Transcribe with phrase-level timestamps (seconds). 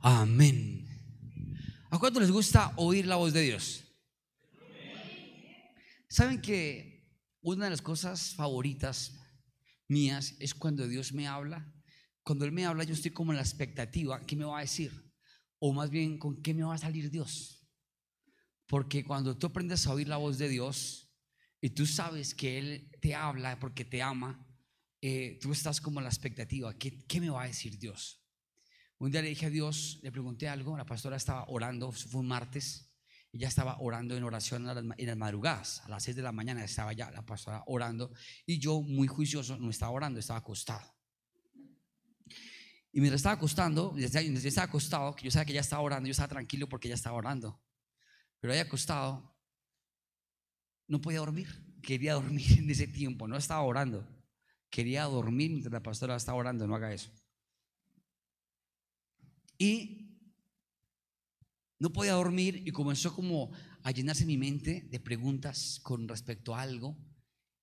[0.00, 0.86] Amén.
[1.90, 3.84] ¿A cuánto les gusta oír la voz de Dios?
[6.08, 7.04] ¿Saben que
[7.40, 9.18] una de las cosas favoritas
[9.88, 11.72] mías es cuando Dios me habla?
[12.22, 14.92] Cuando Él me habla yo estoy como en la expectativa, ¿qué me va a decir?
[15.58, 17.66] O más bien, ¿con qué me va a salir Dios?
[18.66, 21.10] Porque cuando tú aprendes a oír la voz de Dios
[21.60, 24.46] y tú sabes que Él te habla porque te ama,
[25.00, 28.27] eh, tú estás como en la expectativa, ¿qué, ¿qué me va a decir Dios?
[29.00, 32.26] Un día le dije a Dios, le pregunté algo, la pastora estaba orando, fue un
[32.26, 32.92] martes,
[33.32, 36.92] ella estaba orando en oración en las madrugadas, a las 6 de la mañana estaba
[36.92, 38.12] ya la pastora orando
[38.44, 40.84] y yo muy juicioso no estaba orando, estaba acostado.
[42.90, 46.12] Y mientras estaba acostando, mientras estaba acostado, que yo sabía que ella estaba orando, yo
[46.12, 47.62] estaba tranquilo porque ella estaba orando.
[48.40, 49.36] Pero ahí acostado,
[50.88, 51.48] no podía dormir,
[51.82, 54.08] quería dormir en ese tiempo, no estaba orando,
[54.70, 57.12] quería dormir mientras la pastora estaba orando, no haga eso.
[59.58, 60.08] Y
[61.80, 63.52] no podía dormir y comenzó como
[63.82, 66.96] a llenarse mi mente de preguntas con respecto a algo.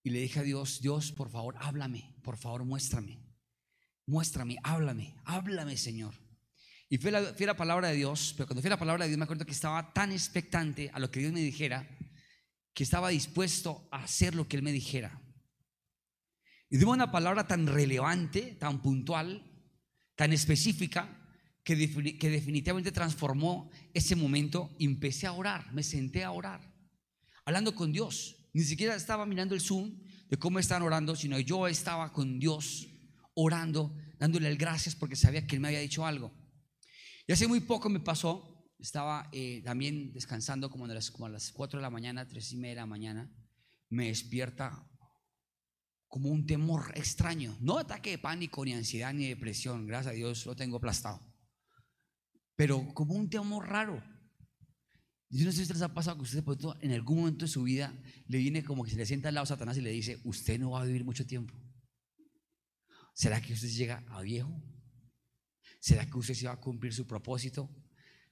[0.03, 3.23] Y le dije a Dios, Dios, por favor, háblame, por favor, muéstrame.
[4.05, 6.14] Muéstrame, háblame, háblame, Señor.
[6.88, 9.23] Y fue la, la palabra de Dios, pero cuando fue la palabra de Dios me
[9.23, 11.89] acuerdo que estaba tan expectante a lo que Dios me dijera,
[12.73, 15.20] que estaba dispuesto a hacer lo que Él me dijera.
[16.70, 19.44] Y dio una palabra tan relevante, tan puntual,
[20.16, 21.25] tan específica,
[21.66, 26.61] que, definitivamente transformó ese momento empecé a orar, me senté a orar,
[27.44, 28.35] hablando con Dios.
[28.53, 29.99] Ni siquiera estaba mirando el Zoom
[30.30, 32.88] de cómo están orando, sino yo estaba con Dios
[33.33, 36.31] orando, dándole el gracias porque sabía que Él me había dicho algo.
[37.27, 41.52] Y hace muy poco me pasó, estaba eh, también descansando como, las, como a las
[41.52, 43.31] 4 de la mañana, 3 y media de la mañana,
[43.89, 44.88] me despierta
[46.08, 50.45] como un temor extraño, no ataque de pánico, ni ansiedad, ni depresión, gracias a Dios
[50.45, 51.34] lo tengo aplastado
[52.56, 54.03] pero como un temor raro.
[55.30, 56.44] Yo no sé si les ha pasado que usted
[56.81, 57.94] en algún momento de su vida
[58.28, 60.71] le viene como que se le sienta al lado Satanás y le dice, usted no
[60.71, 61.54] va a vivir mucho tiempo.
[63.14, 64.61] ¿Será que usted llega a viejo?
[65.80, 67.70] ¿Será que usted se va a cumplir su propósito?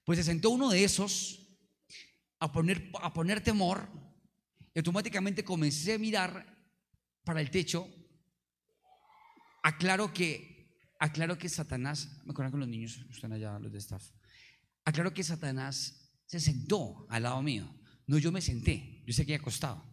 [0.06, 1.40] Pues se sentó uno de esos
[2.40, 3.90] a poner, a poner temor
[4.74, 6.46] y automáticamente comencé a mirar
[7.24, 7.88] para el techo.
[9.64, 10.53] Aclaro que
[11.04, 14.10] aclaro que Satanás, me acuerdo con los niños, están allá, los de staff,
[14.86, 17.70] aclaro que Satanás se sentó al lado mío.
[18.08, 19.84] No, yo me senté, yo sé que acostado.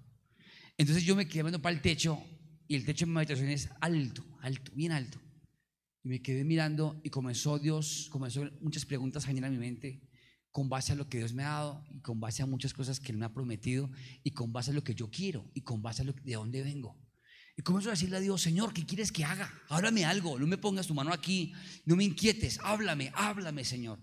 [0.79, 2.23] Entonces yo me quedé mirando para el techo
[2.69, 5.21] y el techo de mi habitación es alto, alto, bien alto.
[6.05, 10.09] Y me quedé mirando y comenzó Dios, comenzó muchas preguntas a venir a mi mente
[10.53, 13.01] con base a lo que Dios me ha dado y con base a muchas cosas
[13.01, 13.91] que Él me ha prometido
[14.23, 16.63] y con base a lo que yo quiero y con base a lo, de dónde
[16.63, 16.97] vengo.
[17.61, 19.53] Y comienzo a decirle a Dios, Señor, ¿qué quieres que haga?
[19.69, 21.53] Háblame algo, no me pongas tu mano aquí,
[21.85, 23.99] no me inquietes, háblame, háblame, Señor.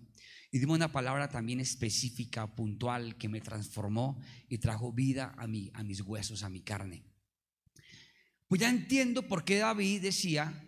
[0.52, 5.72] Y dime una palabra también específica, puntual, que me transformó y trajo vida a, mí,
[5.74, 7.04] a mis huesos, a mi carne.
[8.48, 10.64] Pues ya entiendo por qué David decía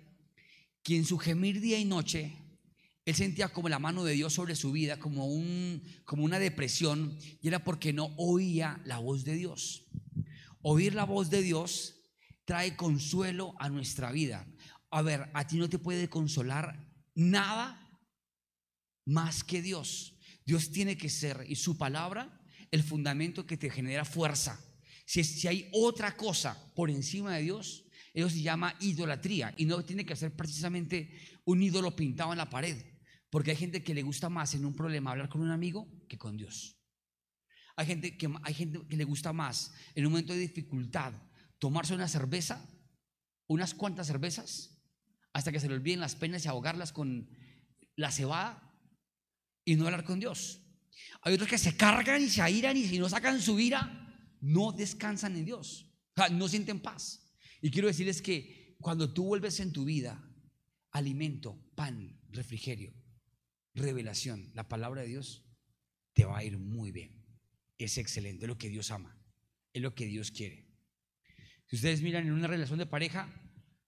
[0.82, 2.34] que en su gemir día y noche,
[3.06, 7.20] él sentía como la mano de Dios sobre su vida, como, un, como una depresión,
[7.40, 9.86] y era porque no oía la voz de Dios.
[10.64, 11.98] Oír la voz de Dios
[12.50, 14.44] trae consuelo a nuestra vida.
[14.90, 16.84] A ver, a ti no te puede consolar
[17.14, 17.80] nada
[19.06, 20.18] más que Dios.
[20.48, 24.60] Dios tiene que ser, y su palabra, el fundamento que te genera fuerza.
[25.06, 29.86] Si, si hay otra cosa por encima de Dios, eso se llama idolatría y no
[29.86, 32.84] tiene que ser precisamente un ídolo pintado en la pared,
[33.30, 36.18] porque hay gente que le gusta más en un problema hablar con un amigo que
[36.18, 36.82] con Dios.
[37.76, 41.14] Hay gente que, hay gente que le gusta más en un momento de dificultad
[41.60, 42.66] tomarse una cerveza,
[43.48, 44.82] unas cuantas cervezas,
[45.34, 47.30] hasta que se le olviden las penas y ahogarlas con
[47.96, 48.74] la cebada
[49.66, 50.64] y no hablar con Dios.
[51.22, 54.00] Hay otros que se cargan y se airan y si no sacan su ira,
[54.42, 55.86] no descansan en Dios.
[56.32, 57.34] no sienten paz.
[57.62, 60.26] Y quiero decirles que cuando tú vuelves en tu vida
[60.92, 62.94] alimento, pan, refrigerio,
[63.74, 65.46] revelación, la palabra de Dios,
[66.14, 67.26] te va a ir muy bien.
[67.78, 69.18] Es excelente, es lo que Dios ama,
[69.74, 70.69] es lo que Dios quiere.
[71.70, 73.30] Si ustedes miran en una relación de pareja,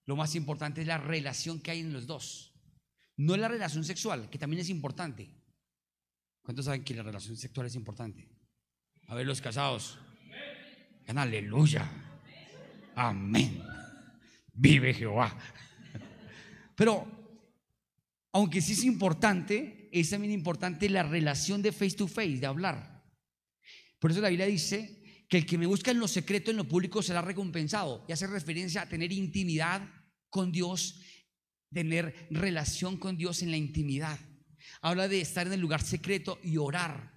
[0.05, 2.53] lo más importante es la relación que hay en los dos.
[3.17, 5.27] No la relación sexual, que también es importante.
[6.43, 8.29] ¿Cuántos saben que la relación sexual es importante?
[9.07, 9.97] A ver, los casados.
[11.07, 11.89] aleluya.
[12.95, 13.63] Amén.
[14.53, 15.35] Vive Jehová.
[16.75, 17.07] Pero,
[18.31, 23.03] aunque sí es importante, es también importante la relación de face to face, de hablar.
[23.97, 25.00] Por eso la Biblia dice
[25.31, 28.03] que el que me busca en lo secreto, en lo público, será recompensado.
[28.05, 29.89] Y hace referencia a tener intimidad
[30.29, 30.99] con Dios,
[31.71, 34.19] tener relación con Dios en la intimidad.
[34.81, 37.13] Habla de estar en el lugar secreto y orar,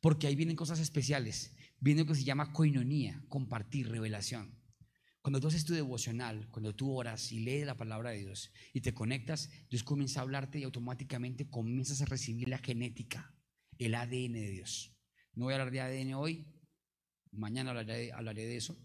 [0.00, 1.56] porque ahí vienen cosas especiales.
[1.80, 4.56] Viene lo que se llama coinonía, compartir, revelación.
[5.20, 8.80] Cuando tú haces tu devocional, cuando tú oras y lees la palabra de Dios y
[8.80, 13.34] te conectas, Dios comienza a hablarte y automáticamente comienzas a recibir la genética,
[13.76, 14.96] el ADN de Dios.
[15.34, 16.55] No voy a hablar de ADN hoy,
[17.36, 18.76] mañana hablaré, de eso,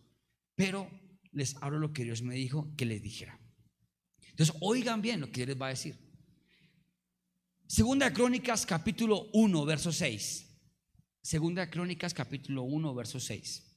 [0.56, 0.89] pero
[1.31, 3.39] les hablo lo que Dios me dijo que les dijera.
[4.30, 5.98] Entonces, oigan bien lo que Dios les va a decir.
[7.68, 10.48] Segunda Crónicas, capítulo 1, verso 6.
[11.21, 13.71] Segunda Crónicas, capítulo 1, verso 6.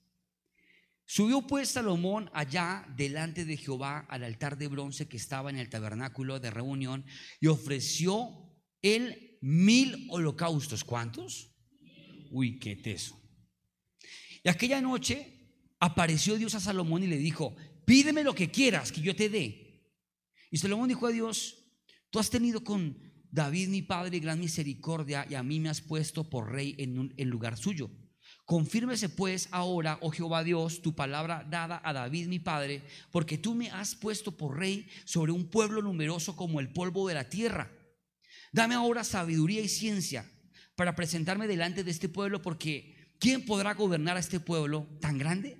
[1.07, 5.69] Subió pues Salomón allá delante de Jehová al altar de bronce que estaba en el
[5.69, 7.05] tabernáculo de reunión
[7.41, 8.31] y ofreció
[8.81, 10.83] él mil holocaustos.
[10.83, 11.55] ¿Cuántos?
[12.31, 13.21] Uy, qué teso.
[14.45, 15.33] Y aquella noche
[15.81, 19.91] apareció Dios a Salomón y le dijo, pídeme lo que quieras que yo te dé.
[20.51, 21.57] Y Salomón dijo a Dios,
[22.11, 22.97] tú has tenido con
[23.31, 27.15] David mi padre gran misericordia y a mí me has puesto por rey en, un,
[27.17, 27.91] en lugar suyo.
[28.45, 33.55] Confírmese pues ahora, oh Jehová Dios, tu palabra dada a David mi padre, porque tú
[33.55, 37.73] me has puesto por rey sobre un pueblo numeroso como el polvo de la tierra.
[38.53, 40.31] Dame ahora sabiduría y ciencia
[40.77, 42.94] para presentarme delante de este pueblo, porque
[43.25, 45.57] ¿quién podrá gobernar a este pueblo tan grande?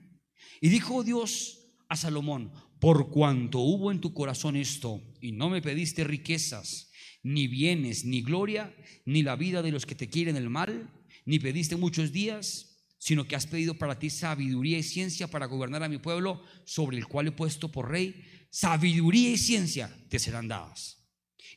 [0.61, 5.63] Y dijo Dios a Salomón, por cuanto hubo en tu corazón esto, y no me
[5.63, 6.91] pediste riquezas,
[7.23, 8.77] ni bienes, ni gloria,
[9.07, 10.91] ni la vida de los que te quieren el mal,
[11.25, 15.83] ni pediste muchos días, sino que has pedido para ti sabiduría y ciencia para gobernar
[15.83, 20.49] a mi pueblo, sobre el cual he puesto por rey, sabiduría y ciencia te serán
[20.49, 21.04] dadas.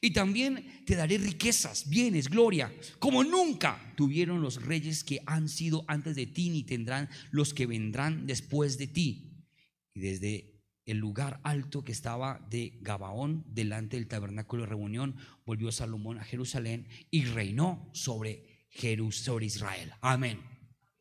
[0.01, 5.86] Y también te daré riquezas, bienes, gloria, como nunca tuvieron los reyes que han sido
[5.88, 9.45] antes de ti, ni tendrán los que vendrán después de ti.
[9.94, 15.72] Y desde el lugar alto que estaba de Gabaón, delante del tabernáculo de reunión, volvió
[15.72, 19.92] Salomón a Jerusalén y reinó sobre, Jerus, sobre Israel.
[20.01, 20.39] Amén.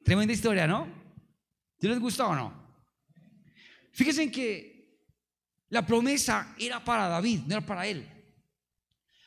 [0.03, 0.88] Tremenda historia, ¿no?
[1.79, 2.67] ¿Te les gustó o no?
[3.93, 4.77] Fíjense en que
[5.69, 8.15] la promesa era para David, no era para él.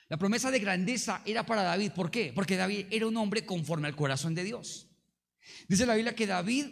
[0.09, 1.91] La promesa de grandeza era para David.
[1.91, 2.31] ¿Por qué?
[2.33, 4.87] Porque David era un hombre conforme al corazón de Dios.
[5.67, 6.65] Dice la Biblia que David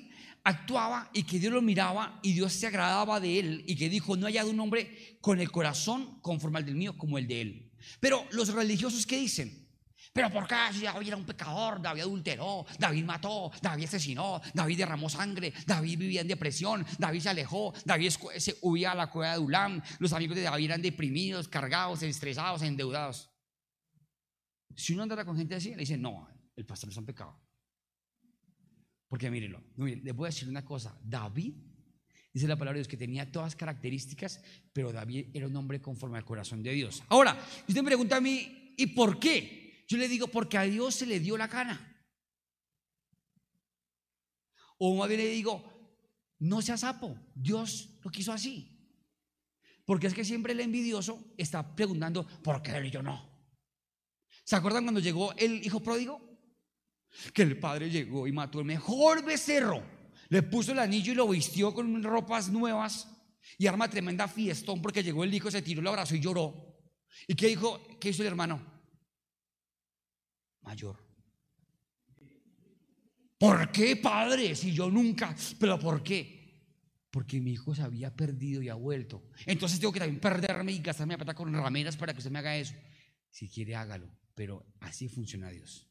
[0.43, 4.17] actuaba y que Dios lo miraba y Dios se agradaba de él y que dijo,
[4.17, 7.71] no haya un hombre con el corazón conforme al del mío como el de él.
[7.99, 9.66] Pero los religiosos, ¿qué dicen?
[10.17, 11.79] Pero ¿por qué si David era un pecador?
[11.79, 17.29] David adulteró, David mató, David asesinó, David derramó sangre, David vivía en depresión, David se
[17.29, 21.47] alejó, David se huía a la cueva de Ulam, los amigos de David eran deprimidos,
[21.47, 23.29] cargados, estresados, endeudados.
[24.75, 27.39] Si uno anda con gente así, le dice, no, el pastor es un pecado.
[29.07, 31.53] Porque mírenlo, les voy a decir una cosa, David,
[32.33, 34.41] dice la palabra de Dios, que tenía todas características,
[34.73, 37.03] pero David era un hombre conforme al corazón de Dios.
[37.09, 39.66] Ahora, usted me pregunta a mí, ¿y por qué?
[39.87, 42.05] Yo le digo, porque a Dios se le dio la gana.
[44.77, 45.63] O más bien le digo,
[46.39, 48.73] no sea sapo, Dios lo quiso así.
[49.85, 53.27] Porque es que siempre el envidioso está preguntando, ¿por qué él y yo no?
[54.43, 56.27] ¿Se acuerdan cuando llegó el hijo pródigo?
[57.33, 59.83] que el padre llegó y mató el mejor becerro,
[60.29, 63.07] le puso el anillo y lo vistió con ropas nuevas
[63.57, 66.75] y arma tremenda fiestón porque llegó el hijo, se tiró el abrazo y lloró.
[67.27, 67.81] ¿Y qué dijo?
[67.99, 68.76] ¿Qué hizo el hermano?
[70.67, 70.97] Mayor.
[73.39, 74.53] ¿Por qué, padre?
[74.53, 76.19] Si yo nunca, pero ¿por qué?
[77.09, 79.23] Porque mi hijo se había perdido y ha vuelto.
[79.45, 82.39] Entonces tengo que también perderme y gastarme la plata con rameras para que usted me
[82.39, 82.73] haga eso.
[83.29, 84.11] Si quiere, hágalo.
[84.35, 85.87] Pero así funciona Dios.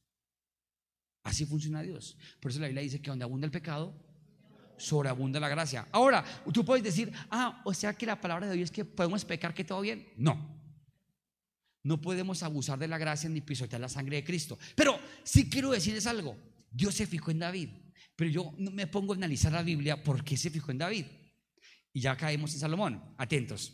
[1.23, 2.19] Así funciona Dios.
[2.39, 3.95] Por eso la Biblia dice que donde abunda el pecado,
[4.77, 5.89] sobreabunda la gracia.
[5.91, 9.25] Ahora, tú puedes decir, ah, o sea que la palabra de Dios es que podemos
[9.25, 10.07] pecar que todo bien.
[10.19, 10.56] No.
[11.87, 14.59] No podemos abusar de la gracia ni pisotear la sangre de Cristo.
[14.75, 16.37] Pero sí quiero decirles algo.
[16.69, 17.69] Dios se fijó en David.
[18.17, 21.07] Pero yo me pongo a analizar la Biblia por qué se fijó en David.
[21.93, 23.15] Y ya caemos en Salomón.
[23.17, 23.73] Atentos.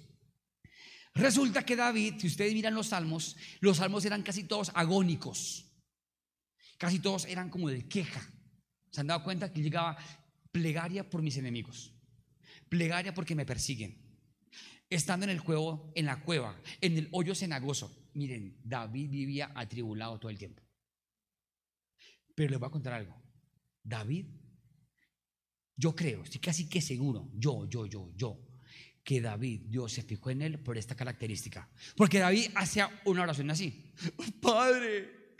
[1.14, 5.72] Resulta que David, si ustedes miran los salmos, los salmos eran casi todos agónicos.
[6.76, 8.20] Casi todos eran como de queja.
[8.90, 9.96] Se han dado cuenta que llegaba
[10.50, 11.94] plegaria por mis enemigos,
[12.68, 13.96] plegaria porque me persiguen.
[14.90, 18.01] Estando en el cuevo, en la cueva, en el hoyo cenagoso.
[18.14, 20.62] Miren, David vivía atribulado todo el tiempo.
[22.34, 23.20] Pero les voy a contar algo.
[23.82, 24.26] David,
[25.76, 28.38] yo creo, estoy casi que seguro, yo, yo, yo, yo,
[29.02, 31.68] que David, Dios se fijó en él por esta característica.
[31.96, 33.92] Porque David hacía una oración así.
[34.40, 35.34] Padre,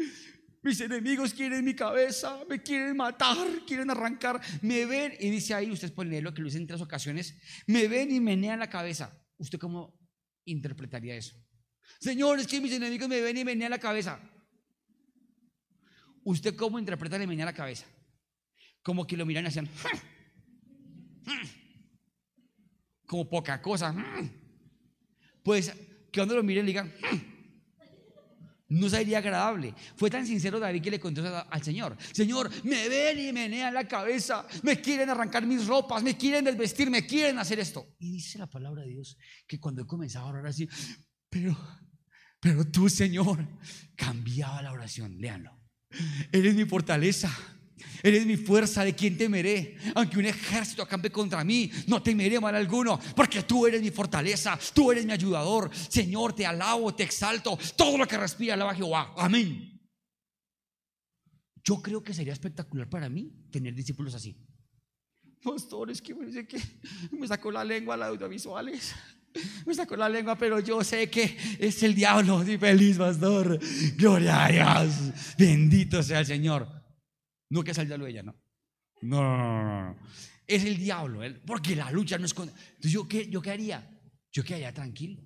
[0.62, 4.41] mis enemigos quieren mi cabeza, me quieren matar, quieren arrancar.
[4.62, 7.37] Me ven, y dice ahí, ustedes pueden leerlo, que lo hice en tres ocasiones,
[7.67, 9.17] me ven y menean la cabeza.
[9.38, 9.99] ¿Usted cómo
[10.45, 11.37] interpretaría eso?
[12.01, 14.21] Señor, es que mis enemigos me ven y menean la cabeza.
[16.25, 17.87] ¿usted cómo interpreta le venía a la cabeza?
[18.83, 19.69] Como que lo miran y hacían,
[23.07, 23.95] como poca cosa.
[25.43, 26.93] Pues que cuando lo miren digan,
[28.69, 29.75] no sería agradable.
[29.97, 33.75] Fue tan sincero David que le contó al Señor, Señor, me ven y me menean
[33.75, 37.95] la cabeza, me quieren arrancar mis ropas, me quieren desvestir, me quieren hacer esto.
[37.99, 40.69] Y dice la palabra de Dios que cuando he comenzado a orar así,
[41.29, 41.57] pero,
[42.43, 43.47] pero tú, Señor,
[43.95, 45.57] cambiaba la oración, léanlo.
[46.33, 47.33] Eres mi fortaleza.
[48.03, 49.77] Eres mi fuerza, ¿de quien temeré?
[49.95, 54.59] Aunque un ejército acampe contra mí, no temeré mal alguno, porque tú eres mi fortaleza,
[54.75, 55.71] tú eres mi ayudador.
[55.73, 57.57] Señor, te alabo, te exalto.
[57.77, 59.15] Todo lo que respira, alaba Jehová.
[59.17, 59.81] Amén.
[61.63, 64.37] Yo creo que sería espectacular para mí tener discípulos así.
[65.45, 66.61] Pastores, que me dice que
[67.13, 68.97] me sacó la lengua a las audiovisuales.
[69.67, 72.45] Me sacó la lengua, pero yo sé que es el diablo.
[72.45, 73.59] Sí, feliz, pastor.
[73.97, 75.37] Gloria a Dios.
[75.39, 76.69] Bendito sea el Señor.
[77.51, 78.35] No salga lo de ella, ¿no?
[79.03, 79.97] No, no, no,
[80.47, 82.49] Es el diablo, porque la lucha no es con...
[82.49, 84.01] Entonces, ¿yo qué, yo qué haría?
[84.31, 85.21] Yo quedaría tranquilo.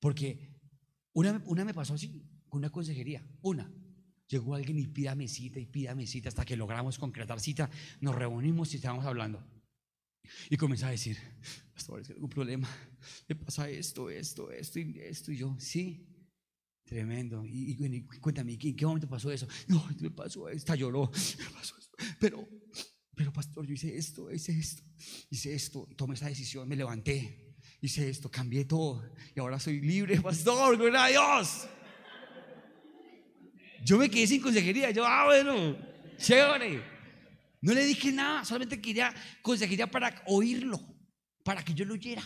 [0.00, 0.56] Porque
[1.12, 3.26] una, una me pasó así, con una consejería.
[3.42, 3.70] Una.
[4.28, 7.68] Llegó alguien y pídame cita y pídame cita hasta que logramos concretar cita.
[8.00, 9.42] Nos reunimos y estábamos hablando.
[10.50, 11.16] Y comencé a decir,
[11.72, 12.68] pastor, es problema.
[13.28, 15.32] Me pasa esto, esto, esto y esto.
[15.32, 16.06] Y yo, sí.
[16.84, 17.44] Tremendo.
[17.46, 17.76] Y,
[18.20, 19.46] cuéntame, ¿en qué momento pasó eso?
[19.68, 21.90] No, me pasó, esta lloró, me pasó eso.
[22.18, 22.48] Pero,
[23.14, 24.82] pero pastor, yo hice esto, hice esto,
[25.28, 30.20] hice esto, tomé esa decisión, me levanté, hice esto, cambié todo y ahora soy libre,
[30.22, 31.68] pastor, gloria a Dios.
[33.84, 35.76] Yo me quedé sin consejería, yo, ah, bueno,
[36.16, 36.97] chévere.
[37.60, 40.80] No le dije nada, solamente quería consejería para oírlo,
[41.44, 42.22] para que yo lo oyera.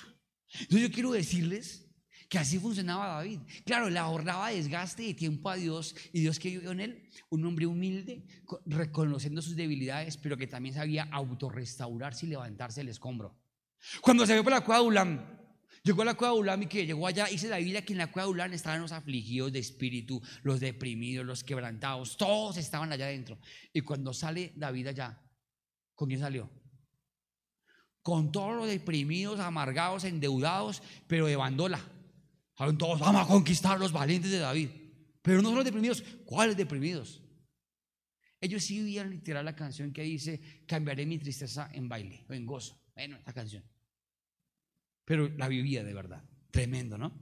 [0.52, 1.88] Entonces yo quiero decirles
[2.28, 3.40] que así funcionaba David.
[3.64, 7.44] Claro, le ahorraba desgaste y tiempo a Dios y Dios que vio en él, un
[7.44, 8.26] hombre humilde,
[8.64, 13.38] reconociendo sus debilidades, pero que también sabía autorrestaurarse y levantarse el escombro.
[14.00, 15.41] Cuando se fue por la cueva de Ulam,
[15.82, 17.98] llegó a la cueva de Ulam y que llegó allá, dice la Biblia que en
[17.98, 22.92] la cueva de Ulam estaban los afligidos de espíritu, los deprimidos, los quebrantados, todos estaban
[22.92, 23.38] allá adentro.
[23.72, 25.20] Y cuando sale David allá,
[25.94, 26.50] ¿con quién salió?
[28.02, 31.80] Con todos los deprimidos, amargados, endeudados, pero de bandola
[32.70, 34.68] todos, vamos a conquistar los valientes de David.
[35.20, 36.02] Pero no son los deprimidos.
[36.24, 37.22] ¿Cuáles deprimidos?
[38.40, 42.46] Ellos sí vivían literal la canción que dice, cambiaré mi tristeza en baile o en
[42.46, 42.80] gozo.
[42.94, 43.64] Bueno, esa canción.
[45.04, 46.24] Pero la vivía de verdad.
[46.50, 47.12] Tremendo, ¿no?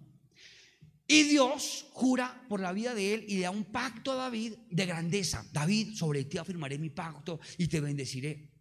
[1.07, 4.55] Y Dios jura por la vida de él y le da un pacto a David
[4.71, 5.45] de grandeza.
[5.53, 8.53] David, sobre ti afirmaré mi pacto y te bendeciré.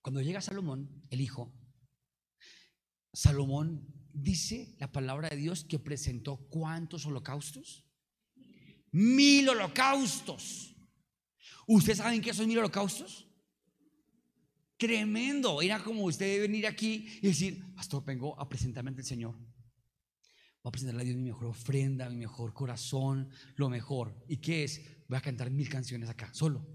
[0.00, 1.52] Cuando llega Salomón, el hijo,
[3.12, 7.84] Salomón dice la palabra de Dios que presentó cuántos holocaustos?
[8.92, 10.76] Mil holocaustos.
[11.66, 13.28] ¿Ustedes saben qué son mil holocaustos?
[14.76, 15.62] Tremendo.
[15.62, 19.34] Era como usted venir aquí y decir, pastor, vengo a presentarme ante el Señor.
[19.36, 24.24] Voy a presentarle a Dios mi mejor ofrenda, mi mejor corazón, lo mejor.
[24.28, 24.82] ¿Y qué es?
[25.08, 26.66] Voy a cantar mil canciones acá, solo.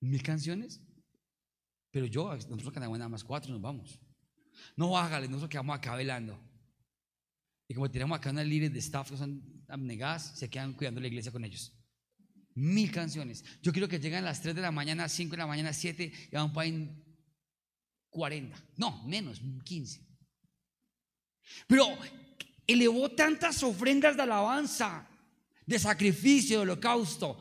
[0.00, 0.80] ¿Mil canciones?
[1.90, 4.00] Pero yo, nosotros cantamos nada más cuatro nos vamos.
[4.76, 6.40] No hágale, nosotros quedamos acá velando.
[7.68, 11.06] Y como tenemos acá unas líderes de staff que son abnegadas, se quedan cuidando la
[11.06, 11.79] iglesia con ellos.
[12.60, 13.42] Mil canciones.
[13.62, 16.12] Yo quiero que lleguen a las 3 de la mañana, 5 de la mañana, 7
[16.30, 16.70] y van para
[18.10, 18.62] 40.
[18.76, 20.06] No, menos, 15.
[21.66, 21.86] Pero
[22.66, 25.08] elevó tantas ofrendas de alabanza,
[25.64, 27.38] de sacrificio, de holocausto.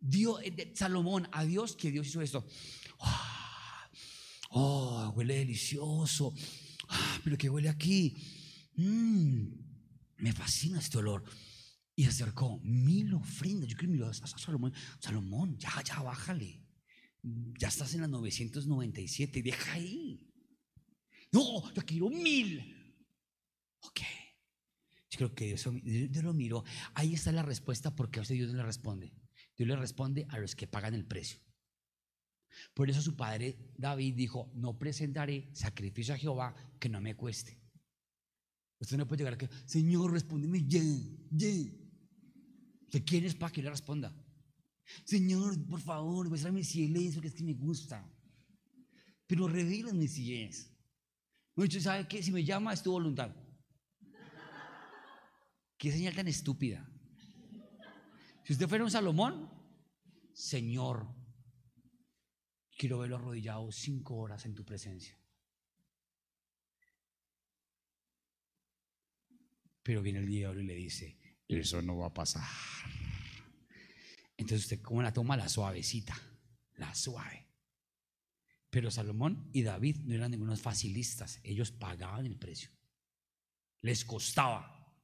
[0.00, 2.44] Dios, eh, Salomón, a Dios que Dios hizo esto.
[4.50, 6.34] Oh, huele delicioso.
[6.88, 8.16] Ah, pero que huele aquí.
[8.74, 9.46] Mm,
[10.16, 11.22] me fascina este olor.
[11.98, 13.68] Y acercó mil ofrendas.
[13.68, 14.72] Yo quiero mirar a Salomón.
[15.00, 16.62] Salomón, ya, ya, bájale.
[17.58, 19.42] Ya estás en las 997.
[19.42, 20.32] Deja ahí.
[21.32, 22.60] No, yo quiero mil.
[23.80, 23.98] Ok.
[25.10, 26.62] Yo creo que Dios, Dios lo miró.
[26.94, 29.12] Ahí está la respuesta porque a usted Dios no le responde.
[29.56, 31.40] Dios le responde a los que pagan el precio.
[32.74, 37.60] Por eso su padre David dijo, no presentaré sacrificio a Jehová que no me cueste.
[38.78, 40.80] Usted no puede llegar a que, Señor, respóndeme ya,
[41.32, 41.87] ya.
[42.90, 44.14] ¿De quién es para que le responda?
[45.04, 48.08] Señor, por favor, muéstrame silencio, que es que me gusta.
[49.26, 50.74] Pero revélame si es.
[51.54, 53.34] Muchos sabe que si me llama es tu voluntad.
[55.76, 56.88] Qué señal tan estúpida.
[58.44, 59.50] Si usted fuera un Salomón,
[60.32, 61.18] Señor,
[62.78, 65.20] Quiero verlo arrodillado cinco horas en tu presencia.
[69.82, 72.46] Pero viene el diablo y le dice, eso no va a pasar.
[74.36, 76.16] Entonces usted como la toma la suavecita,
[76.76, 77.46] la suave.
[78.70, 82.70] Pero Salomón y David no eran ningunos facilistas, ellos pagaban el precio.
[83.80, 84.94] Les costaba.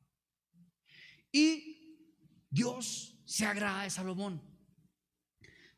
[1.32, 4.42] Y Dios se agrada de Salomón.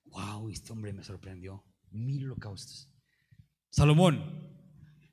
[0.06, 1.64] Wow, este hombre me sorprendió.
[1.90, 2.90] Mil holocaustos.
[3.70, 4.50] Salomón,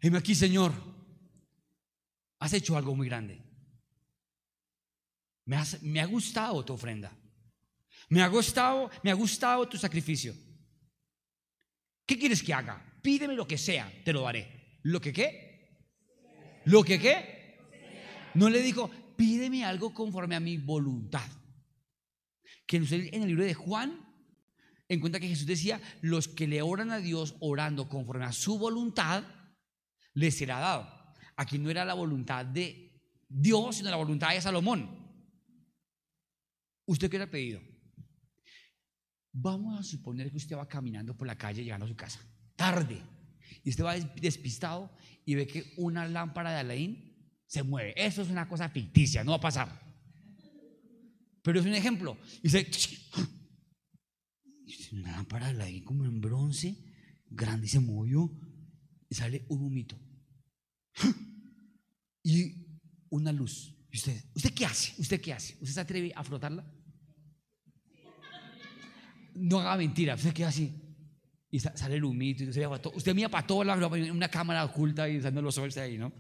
[0.02, 0.74] dime aquí, Señor,
[2.40, 3.42] has hecho algo muy grande.
[5.46, 7.12] Me, me ha gustado tu ofrenda.
[8.10, 10.34] Me ha gustado, me ha gustado tu sacrificio.
[12.06, 13.00] ¿Qué quieres que haga?
[13.02, 14.80] Pídeme lo que sea, te lo daré.
[14.84, 15.90] ¿Lo que qué?
[16.66, 17.60] ¿Lo que qué?
[18.34, 21.30] No le dijo, pídeme algo conforme a mi voluntad.
[22.66, 24.00] Que en el libro de Juan
[24.88, 29.24] encuentra que Jesús decía, los que le oran a Dios orando conforme a su voluntad,
[30.14, 31.14] les será dado.
[31.36, 35.03] Aquí no era la voluntad de Dios, sino la voluntad de Salomón.
[36.86, 37.62] ¿Usted qué le ha pedido?
[39.32, 42.20] Vamos a suponer que usted va caminando por la calle llegando a su casa,
[42.56, 43.02] tarde,
[43.64, 47.14] y usted va despistado y ve que una lámpara de Alain
[47.46, 47.94] se mueve.
[47.96, 49.84] Eso es una cosa ficticia, no va a pasar.
[51.42, 52.18] Pero es un ejemplo.
[52.42, 52.68] Y dice,
[54.92, 56.78] una lámpara de Alain como en bronce,
[57.28, 58.32] grande, y se movió,
[59.10, 60.00] y sale un humito.
[62.24, 63.73] Y una luz.
[63.94, 65.00] ¿Y usted, usted qué hace?
[65.00, 65.54] ¿Usted qué hace?
[65.62, 66.66] ¿Usted se atreve a frotarla?
[69.36, 70.74] no haga mentira, usted queda así.
[71.52, 72.44] Y sale el humito.
[72.44, 76.00] Y usted, usted mira para todos lados, una cámara oculta y usando los ojos ahí,
[76.00, 76.12] ¿no?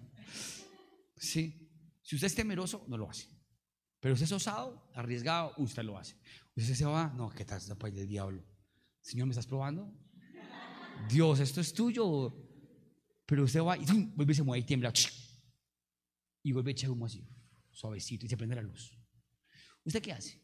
[1.18, 1.68] Sí.
[2.03, 3.27] Si usted es temeroso, no lo hace.
[4.00, 6.15] Pero usted es osado, arriesgado, usted lo hace.
[6.56, 7.60] Usted se va, no, ¿qué tal?
[7.80, 8.46] Pues del diablo.
[9.01, 9.92] Señor, ¿me estás probando?
[11.10, 12.38] Dios, esto es tuyo.
[13.25, 14.94] Pero usted va y vuelve y se mueve y tiembla.
[16.44, 17.25] Y vuelve a echar humo así,
[17.74, 18.98] suavecito, y se prende la luz.
[19.84, 20.42] ¿Usted qué hace?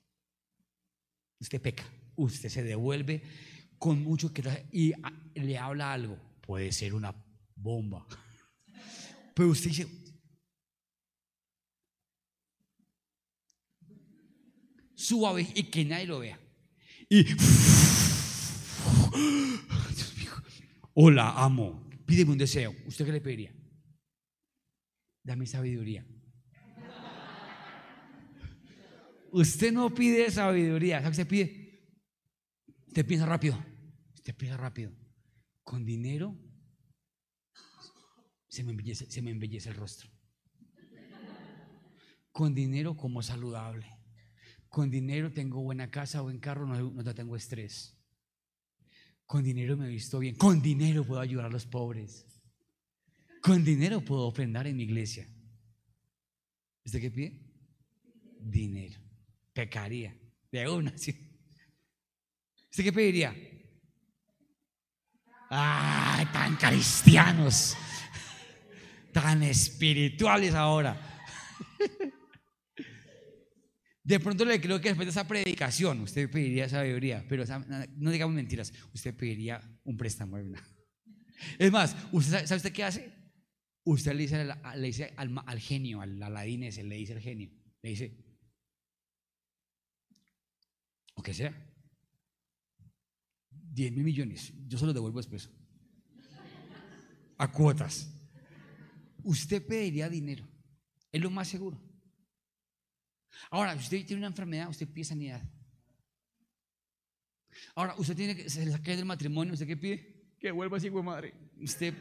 [1.39, 1.85] Usted peca
[2.23, 3.21] usted se devuelve
[3.77, 4.93] con mucho que y
[5.35, 6.17] le habla algo.
[6.41, 7.15] Puede ser una
[7.55, 8.05] bomba.
[9.35, 9.87] Pero usted dice,
[14.95, 16.39] suave y que nadie lo vea.
[17.09, 17.25] Y
[20.93, 22.75] hola, amo, pídeme un deseo.
[22.85, 23.53] ¿Usted qué le pediría?
[25.23, 26.05] Dame sabiduría.
[29.31, 31.69] Usted no pide sabiduría, ¿sabe qué se pide?
[32.87, 33.63] Usted piensa rápido.
[34.15, 34.91] Usted piensa rápido.
[35.63, 36.37] Con dinero
[38.49, 40.09] se me embellece, el rostro.
[42.31, 43.87] Con dinero como saludable.
[44.67, 47.95] Con dinero tengo buena casa, buen carro, no, no tengo estrés.
[49.25, 50.35] Con dinero me visto bien.
[50.35, 52.25] Con dinero puedo ayudar a los pobres.
[53.41, 55.27] Con dinero puedo ofrendar en mi iglesia.
[56.83, 57.39] ¿Usted qué pide?
[58.39, 59.08] Dinero.
[59.59, 60.15] Pecaría.
[60.49, 61.11] De una, sí.
[62.71, 63.35] ¿Usted qué pediría?
[65.49, 67.75] ¡Ay, tan cristianos!
[69.11, 70.95] Tan espirituales ahora.
[74.01, 77.43] De pronto le creo que después de esa predicación usted pediría sabiduría, pero
[77.97, 80.37] no digamos mentiras, usted pediría un préstamo.
[81.57, 83.11] Es más, ¿usted ¿sabe usted qué hace?
[83.83, 84.45] Usted le dice,
[84.75, 88.28] le dice al, genio, al aladín ese, le dice al genio, le dice,
[91.19, 91.53] o que sea,
[93.51, 95.49] 10 mil millones, yo se los devuelvo después.
[97.37, 98.09] A cuotas.
[99.23, 100.47] Usted pediría dinero.
[101.11, 101.77] Es lo más seguro.
[103.51, 105.41] Ahora, si usted tiene una enfermedad, usted pide sanidad.
[107.75, 110.35] Ahora, usted tiene que, se le saca del matrimonio, ¿usted qué pide?
[110.39, 111.33] Que vuelva así, madre.
[111.57, 111.93] Usted,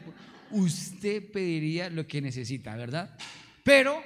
[0.51, 3.17] usted pediría lo que necesita, ¿verdad?
[3.65, 4.01] Pero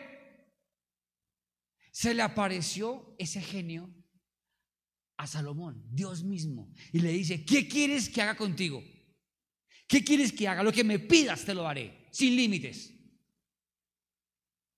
[1.92, 3.94] se le apareció ese genio
[5.24, 8.84] a Salomón, Dios mismo, y le dice, ¿qué quieres que haga contigo?
[9.88, 10.64] ¿Qué quieres que haga?
[10.64, 12.94] Lo que me pidas te lo haré, sin límites.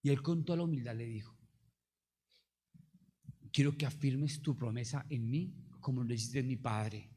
[0.03, 1.35] Y él con toda la humildad le dijo,
[3.51, 7.09] quiero que afirmes tu promesa en mí como lo hiciste en mi padre.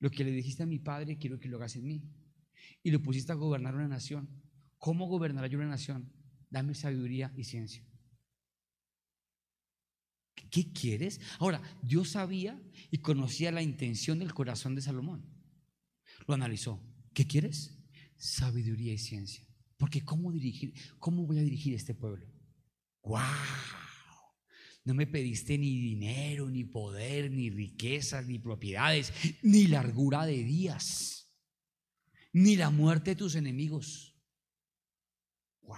[0.00, 2.02] Lo que le dijiste a mi padre, quiero que lo hagas en mí.
[2.82, 4.28] Y lo pusiste a gobernar una nación.
[4.78, 6.12] ¿Cómo gobernará yo una nación?
[6.50, 7.84] Dame sabiduría y ciencia.
[10.50, 11.20] ¿Qué quieres?
[11.38, 15.24] Ahora, Dios sabía y conocía la intención del corazón de Salomón.
[16.26, 16.80] Lo analizó.
[17.12, 17.78] ¿Qué quieres?
[18.16, 19.46] Sabiduría y ciencia.
[19.76, 20.74] Porque ¿cómo dirigir?
[20.98, 22.26] ¿Cómo voy a dirigir este pueblo?
[23.02, 23.20] ¡Wow!
[24.84, 31.30] No me pediste ni dinero, ni poder, ni riquezas, ni propiedades, ni largura de días,
[32.32, 34.16] ni la muerte de tus enemigos.
[35.62, 35.76] ¡Wow!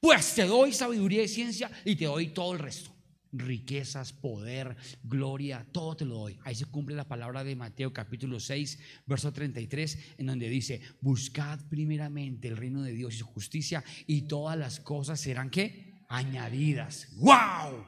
[0.00, 2.97] Pues te doy sabiduría y ciencia y te doy todo el resto.
[3.32, 6.38] Riquezas, poder, gloria, todo te lo doy.
[6.44, 11.60] Ahí se cumple la palabra de Mateo capítulo 6, verso 33, en donde dice, buscad
[11.68, 17.08] primeramente el reino de Dios y su justicia y todas las cosas serán que añadidas.
[17.16, 17.86] ¡Wow!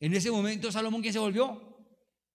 [0.00, 1.70] En ese momento Salomón, ¿quién se volvió?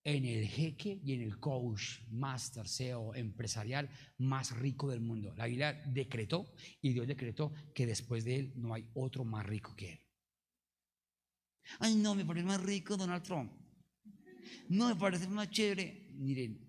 [0.03, 5.33] En el jeque y en el coach, master, CEO, empresarial más rico del mundo.
[5.35, 9.75] La Biblia decretó y Dios decretó que después de él no hay otro más rico
[9.75, 10.08] que él.
[11.79, 13.51] Ay, no, me parece más rico Donald Trump.
[14.69, 16.09] No, me parece más chévere.
[16.15, 16.59] Miren,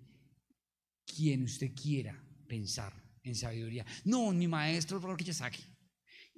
[1.05, 3.85] quien usted quiera pensar en sabiduría.
[4.05, 5.31] No, mi maestro aquí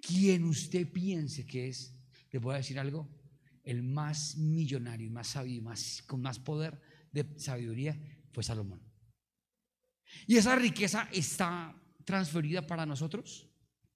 [0.00, 1.96] Quien usted piense que es,
[2.30, 3.08] le voy a decir algo,
[3.64, 6.80] el más millonario, más sabio, más, con más poder
[7.12, 7.98] de sabiduría
[8.32, 8.82] fue Salomón.
[10.26, 13.48] ¿Y esa riqueza está transferida para nosotros?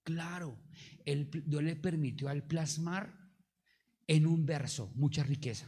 [0.02, 0.56] Claro,
[1.04, 3.25] él, Dios le permitió al plasmar
[4.06, 5.66] en un verso mucha riqueza.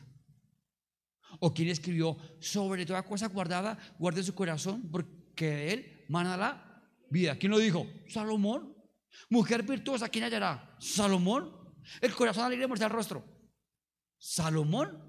[1.40, 7.36] O quien escribió, sobre toda cosa guardada, guarde su corazón, porque él mana la vida.
[7.36, 7.86] ¿Quién lo dijo?
[8.08, 8.74] Salomón.
[9.28, 10.76] Mujer virtuosa, ¿quién hallará?
[10.80, 11.52] Salomón.
[12.00, 13.24] El corazón alegre muestra el rostro.
[14.18, 15.04] Salomón.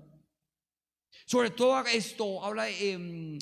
[1.25, 2.69] Sobre todo esto habla.
[2.69, 3.37] Em,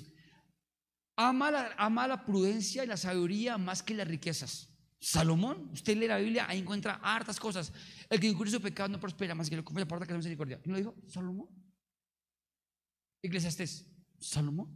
[1.16, 4.77] ama, ama la prudencia y la sabiduría más que las riquezas.
[5.00, 7.72] Salomón, usted lee la Biblia, ahí encuentra hartas cosas.
[8.10, 10.60] El que incurre su pecado no prospera, más que lo confiesa por que es misericordia.
[10.62, 10.96] ¿Quién lo dijo?
[11.08, 11.48] Salomón.
[13.22, 13.86] Eclesiastés,
[14.20, 14.76] Salomón.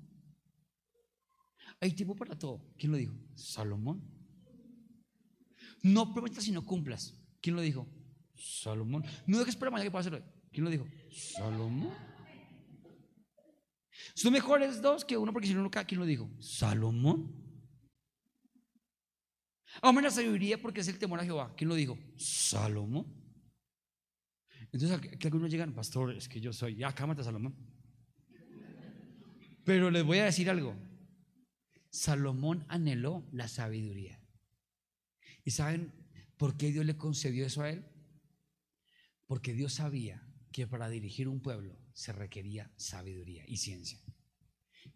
[1.79, 2.61] Hay tiempo para todo.
[2.77, 3.13] ¿Quién lo dijo?
[3.33, 4.01] Salomón.
[5.81, 7.15] No prometas si no cumplas.
[7.41, 7.87] ¿Quién lo dijo?
[8.35, 9.03] Salomón.
[9.25, 10.23] No dejes para mañana que pueda hacerlo.
[10.51, 10.85] ¿Quién lo dijo?
[11.11, 11.93] Salomón.
[14.13, 16.29] Son mejores dos que uno porque si no ¿Quién lo dijo?
[16.39, 17.40] Salomón.
[19.81, 21.53] Amen la sabiduría porque es el temor a Jehová.
[21.55, 21.97] ¿Quién lo dijo?
[22.17, 23.05] Salomón.
[24.71, 27.55] Entonces, que algunos llegan, pastor, es que yo soy, ya, cámate, Salomón.
[29.63, 30.75] Pero les voy a decir algo.
[31.89, 34.19] Salomón anheló la sabiduría.
[35.43, 35.93] ¿Y saben
[36.37, 37.85] por qué Dios le concedió eso a él?
[39.27, 43.99] Porque Dios sabía que para dirigir un pueblo se requería sabiduría y ciencia.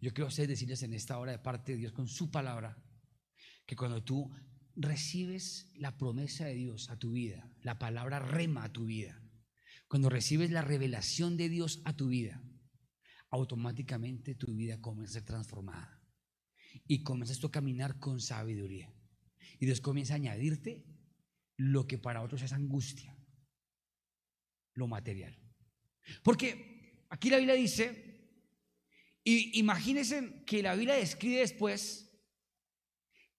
[0.00, 2.76] Yo quiero ustedes decirles en esta hora de parte de Dios con su palabra
[3.64, 4.30] que cuando tú
[4.76, 9.22] recibes la promesa de Dios a tu vida, la palabra rema a tu vida,
[9.88, 12.42] cuando recibes la revelación de Dios a tu vida,
[13.30, 16.02] automáticamente tu vida comienza a ser transformada
[16.86, 18.92] y comienzas a caminar con sabiduría.
[19.58, 20.84] Y Dios comienza a añadirte
[21.56, 23.16] lo que para otros es angustia,
[24.74, 25.38] lo material.
[26.22, 28.06] Porque aquí la Biblia dice,
[29.24, 32.05] y imagínense que la Biblia describe después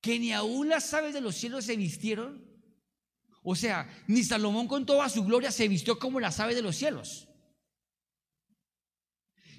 [0.02, 2.46] que ni aún las aves de los cielos se vistieron.
[3.44, 6.76] O sea, ni Salomón con toda su gloria se vistió como las aves de los
[6.76, 7.28] cielos.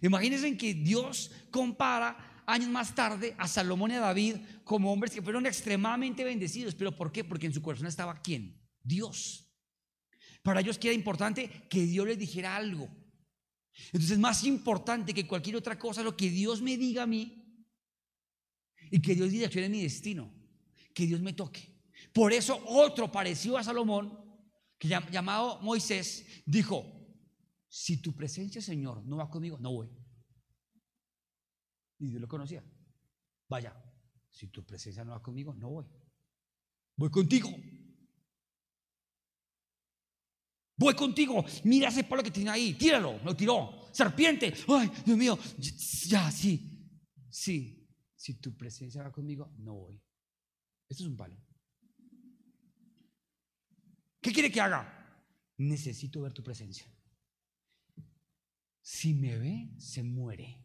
[0.02, 5.22] Imagínense que Dios compara años más tarde a Salomón y a David como hombres que
[5.22, 6.74] fueron extremadamente bendecidos.
[6.74, 7.24] ¿Pero por qué?
[7.24, 8.60] Porque en su corazón estaba quién?
[8.82, 9.50] Dios.
[10.42, 12.88] Para ellos que era importante que Dios les dijera algo.
[13.92, 17.37] Entonces, más importante que cualquier otra cosa, lo que Dios me diga a mí
[18.90, 20.32] y que Dios direccione mi destino,
[20.94, 21.78] que Dios me toque.
[22.12, 24.18] Por eso otro parecido a Salomón,
[24.80, 26.84] llamado Moisés, dijo,
[27.68, 29.90] si tu presencia, Señor, no va conmigo, no voy.
[31.98, 32.64] Y Dios lo conocía.
[33.48, 33.74] Vaya,
[34.30, 35.86] si tu presencia no va conmigo, no voy.
[36.96, 37.50] Voy contigo.
[40.76, 41.44] Voy contigo.
[41.64, 42.74] Mira ese palo que tiene ahí.
[42.74, 43.18] Tíralo.
[43.24, 43.88] Lo tiró.
[43.92, 44.54] Serpiente.
[44.68, 45.38] Ay, Dios mío.
[46.06, 46.88] Ya, sí.
[47.28, 47.77] Sí
[48.18, 50.02] si tu presencia va conmigo, no voy.
[50.88, 51.36] Esto es un palo.
[54.20, 54.82] ¿Qué quiere que haga?
[55.56, 56.92] Necesito ver tu presencia.
[58.82, 60.64] Si me ve, se muere.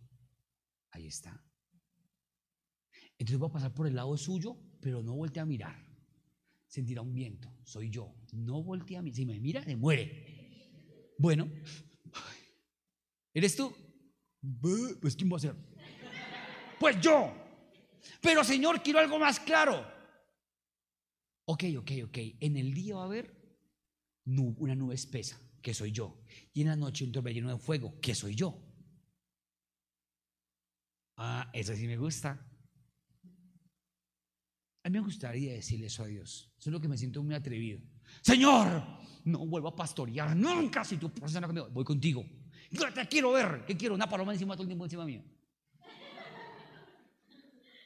[0.90, 1.46] Ahí está.
[3.20, 5.88] Entonces voy a pasar por el lado suyo, pero no voltea a mirar.
[6.66, 7.56] Sentirá un viento.
[7.64, 8.16] Soy yo.
[8.32, 9.16] No voltea a mirar.
[9.16, 11.14] Si me mira, se muere.
[11.20, 11.48] Bueno,
[13.32, 13.72] ¿eres tú?
[15.00, 15.56] Pues ¿quién va a ser?
[16.80, 17.43] Pues yo.
[18.22, 19.86] Pero Señor, quiero algo más claro.
[21.46, 22.18] Ok, ok, ok.
[22.40, 23.34] En el día va a haber
[24.26, 26.24] una nube espesa, que soy yo.
[26.54, 28.58] Y en la noche un torbellino de fuego, que soy yo.
[31.18, 32.50] Ah, eso sí me gusta.
[34.86, 36.52] A mí me gustaría decirle eso a Dios.
[36.58, 37.80] Solo que me siento muy atrevido.
[38.22, 38.84] Señor,
[39.26, 41.70] no vuelvo a pastorear nunca si tú conmigo.
[41.70, 42.26] Voy contigo.
[42.70, 43.66] Yo te quiero ver.
[43.66, 43.96] ¿Qué quiero?
[43.96, 45.24] Una paloma encima todo el tiempo encima mío.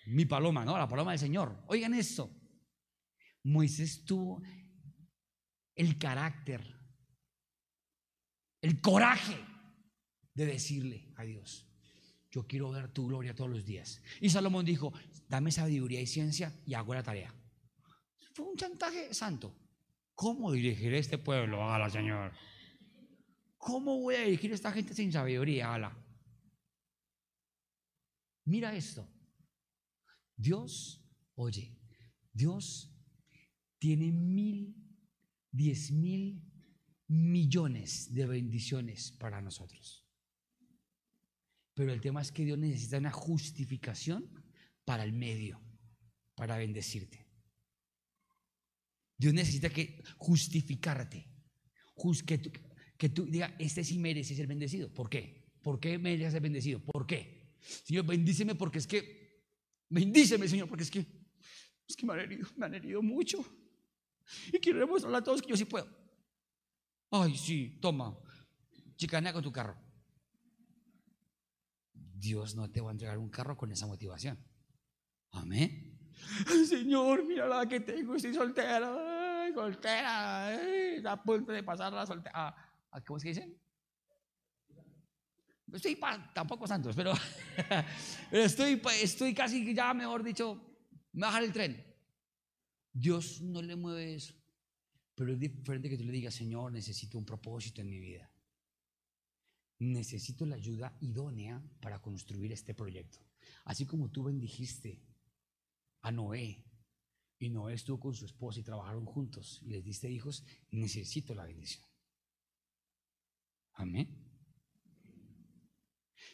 [0.08, 0.78] Mi paloma, ¿no?
[0.78, 1.64] La paloma del Señor.
[1.68, 2.30] Oigan esto.
[3.44, 4.42] Moisés tuvo
[5.76, 6.62] el carácter,
[8.62, 9.38] el coraje
[10.34, 11.68] de decirle a Dios,
[12.32, 14.02] yo quiero ver tu gloria todos los días.
[14.20, 14.94] Y Salomón dijo,
[15.28, 17.34] dame sabiduría y ciencia y hago la tarea.
[18.34, 19.56] Fue un chantaje santo.
[20.14, 21.64] ¿Cómo dirigiré este pueblo?
[21.64, 22.34] Hágala, Señor.
[23.58, 25.68] ¿Cómo voy a dirigir a esta gente sin sabiduría?
[25.68, 25.98] Hágala.
[28.46, 29.08] Mira esto.
[30.38, 31.04] Dios,
[31.36, 31.78] oye,
[32.32, 32.96] Dios
[33.80, 34.76] tiene mil,
[35.52, 36.44] diez mil
[37.08, 40.06] millones de bendiciones para nosotros.
[41.74, 44.30] Pero el tema es que Dios necesita una justificación
[44.84, 45.62] para el medio,
[46.36, 47.28] para bendecirte.
[49.18, 51.28] Dios necesita que justificarte,
[52.26, 52.52] que tú,
[52.98, 54.94] que tú digas, este sí merece ser bendecido.
[54.94, 55.52] ¿Por qué?
[55.62, 56.80] ¿Por qué merece ser bendecido?
[56.80, 57.56] ¿Por qué?
[57.60, 59.17] Señor, bendíceme porque es que,
[59.90, 61.06] bendíceme, Señor, porque es que,
[61.88, 63.46] es que me han herido, me han herido mucho.
[64.52, 65.88] Y quiero demostrarle a todos que yo sí puedo.
[67.12, 68.18] Ay, sí, toma,
[68.98, 69.78] chicanea con tu carro.
[71.94, 74.38] Dios no te va a entregar un carro con esa motivación.
[75.32, 75.98] Amén.
[76.68, 80.54] Señor, mira la que tengo, estoy soltera, ay, soltera,
[80.96, 82.34] está a punto de pasar la soltera.
[82.34, 83.58] Ah, ¿Cómo es que dicen?
[85.74, 86.00] Estoy
[86.34, 87.14] tampoco santos, pero
[88.32, 90.62] estoy, casi ya, mejor dicho,
[91.14, 91.84] me bajar el tren.
[92.94, 94.34] Dios no le mueve eso.
[95.14, 98.32] Pero es diferente que tú le digas, Señor, necesito un propósito en mi vida.
[99.80, 103.20] Necesito la ayuda idónea para construir este proyecto.
[103.66, 105.02] Así como tú bendijiste
[106.02, 106.64] a Noé
[107.40, 111.46] y Noé estuvo con su esposa y trabajaron juntos y les diste hijos, necesito la
[111.46, 111.86] bendición.
[113.74, 114.27] Amén.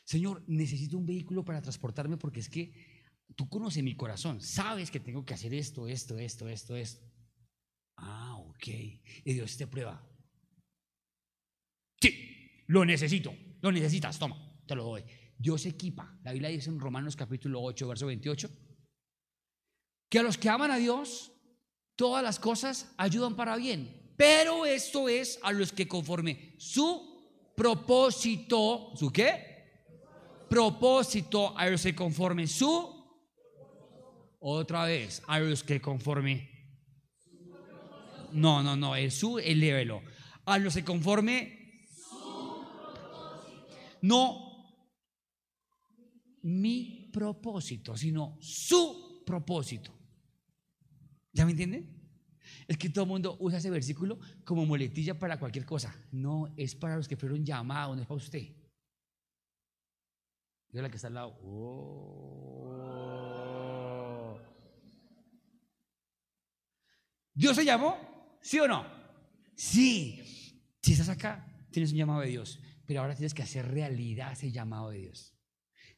[0.06, 2.74] Señor, necesito un vehículo para transportarme porque es que
[3.36, 7.06] tú conoces mi corazón, sabes que tengo que hacer esto, esto, esto, esto, esto.
[7.98, 8.68] Ah, ok.
[8.68, 10.06] Y Dios te prueba.
[12.02, 14.36] Sí, lo necesito, lo necesitas, toma,
[14.68, 15.04] te lo doy.
[15.38, 16.20] Dios equipa.
[16.24, 18.50] La Biblia dice en Romanos capítulo 8, verso 28,
[20.10, 21.32] que a los que aman a Dios,
[21.96, 24.14] todas las cosas ayudan para bien.
[24.18, 29.53] Pero esto es a los que conforme su propósito, ¿su qué?
[30.54, 33.04] Propósito a los que conforme su
[34.40, 36.54] otra vez, a los que conforme
[38.34, 40.04] no, no, no, el su, elévelo.
[40.46, 41.60] A los que conforme.
[44.02, 44.44] No
[46.44, 49.92] mi propósito, sino su propósito.
[51.32, 51.90] ¿Ya me entienden?
[52.68, 55.96] Es que todo el mundo usa ese versículo como moletilla para cualquier cosa.
[56.12, 58.63] No, es para los que fueron llamados, no es para usted.
[60.74, 61.38] La que está al lado.
[61.44, 62.34] Oh.
[67.36, 68.86] Dios se llamó ¿Sí o no?
[69.56, 70.22] Sí.
[70.82, 74.52] Si estás acá, tienes un llamado de Dios, pero ahora tienes que hacer realidad ese
[74.52, 75.34] llamado de Dios.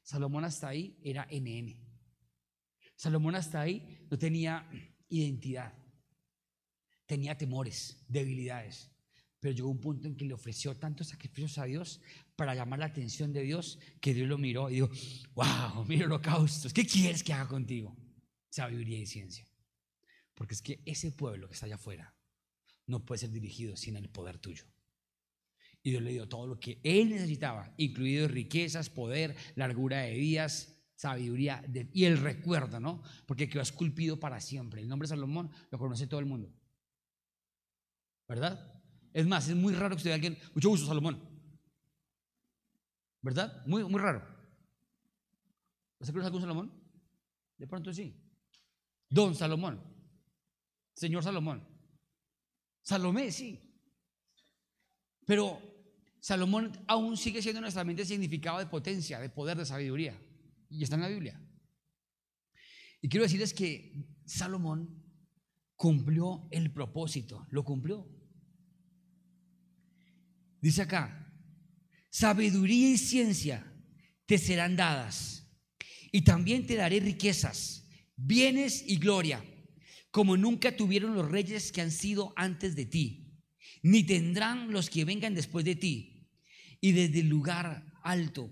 [0.03, 1.83] Salomón hasta ahí era NN.
[2.95, 4.69] Salomón hasta ahí no tenía
[5.09, 5.73] identidad,
[7.07, 8.91] tenía temores, debilidades,
[9.39, 12.01] pero llegó un punto en que le ofreció tantos sacrificios a Dios
[12.35, 14.89] para llamar la atención de Dios que Dios lo miró y dijo,
[15.33, 17.95] wow, mira holocaustos, ¿qué quieres que haga contigo?
[18.49, 19.47] Sabiduría y ciencia.
[20.33, 22.13] Porque es que ese pueblo que está allá afuera
[22.87, 24.65] no puede ser dirigido sin el poder tuyo.
[25.81, 30.75] Y Dios le dio todo lo que él necesitaba, incluido riquezas, poder, largura de días,
[30.95, 33.03] sabiduría y el recuerdo, ¿no?
[33.25, 34.81] Porque quedó esculpido para siempre.
[34.81, 36.51] El nombre Salomón lo conoce todo el mundo.
[38.27, 38.81] ¿Verdad?
[39.13, 41.34] Es más, es muy raro que usted vea alguien, mucho gusto, Salomón.
[43.25, 43.65] ¿Verdad?
[43.65, 44.23] Muy, muy raro.
[45.97, 46.71] ¿Usted conoce algún Salomón?
[47.57, 48.15] De pronto sí.
[49.09, 49.81] Don Salomón.
[50.93, 51.67] Señor Salomón.
[52.83, 53.59] Salomé, sí.
[55.25, 55.59] Pero
[56.19, 60.15] Salomón aún sigue siendo nuestra mente significado de potencia, de poder, de sabiduría.
[60.69, 61.41] Y está en la Biblia.
[63.01, 65.03] Y quiero decirles que Salomón
[65.75, 68.07] cumplió el propósito, lo cumplió.
[70.61, 71.24] Dice acá,
[72.15, 73.69] sabiduría y ciencia
[74.25, 75.51] te serán dadas,
[76.13, 79.43] y también te daré riquezas, bienes y gloria
[80.11, 83.43] como nunca tuvieron los reyes que han sido antes de ti,
[83.83, 86.29] ni tendrán los que vengan después de ti.
[86.79, 88.49] Y desde el lugar alto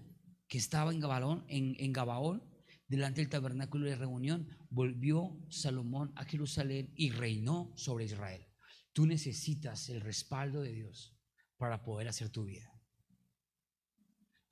[0.49, 2.43] que estaba en Gabaón, en, Gabaón,
[2.89, 8.45] delante del tabernáculo de reunión, volvió Salomón a Jerusalén y reinó sobre Israel.
[8.91, 11.17] Tú necesitas el respaldo de Dios
[11.55, 12.72] para poder hacer tu vida.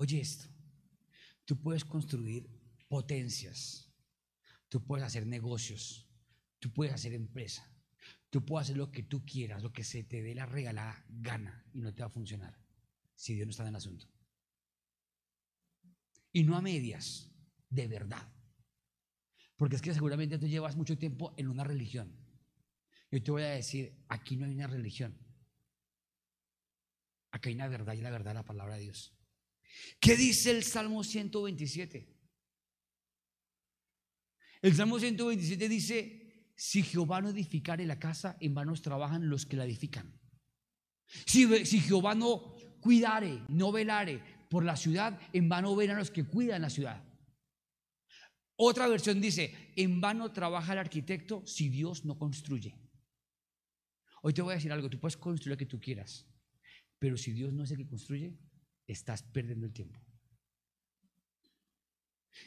[0.01, 0.47] Oye esto,
[1.45, 2.49] tú puedes construir
[2.87, 3.87] potencias,
[4.67, 6.11] tú puedes hacer negocios,
[6.61, 7.67] Tú puedes hacer empresa.
[8.29, 11.65] Tú puedes hacer lo que tú quieras, lo que se te dé la regalada gana
[11.73, 12.55] y no te va a funcionar
[13.15, 14.05] si Dios no está en el asunto.
[16.31, 17.29] Y no a medias,
[17.67, 18.31] de verdad.
[19.57, 22.15] Porque es que seguramente tú llevas mucho tiempo en una religión.
[23.09, 25.17] Yo te voy a decir, aquí no hay una religión.
[27.31, 29.17] Aquí hay una verdad y la verdad es la palabra de Dios.
[29.99, 32.07] ¿Qué dice el Salmo 127?
[34.61, 39.57] El Salmo 127 dice, si Jehová no edificare la casa, en vanos trabajan los que
[39.57, 40.21] la edifican.
[41.25, 41.47] Si,
[41.81, 46.69] Jehová no cuidare, no velare por la ciudad, en vano velan los que cuidan la
[46.69, 47.03] ciudad.
[48.55, 52.77] Otra versión dice, en vano trabaja el arquitecto si Dios no construye.
[54.21, 56.27] Hoy te voy a decir algo, tú puedes construir lo que tú quieras,
[56.99, 58.37] pero si Dios no es el que construye,
[58.91, 59.99] estás perdiendo el tiempo.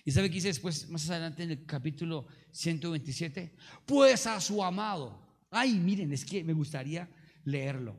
[0.04, 3.56] ¿Y sabe qué dice después, más adelante en el capítulo 127?
[3.86, 5.46] Pues a su amado.
[5.50, 7.08] Ay, miren, es que me gustaría
[7.44, 7.98] leerlo,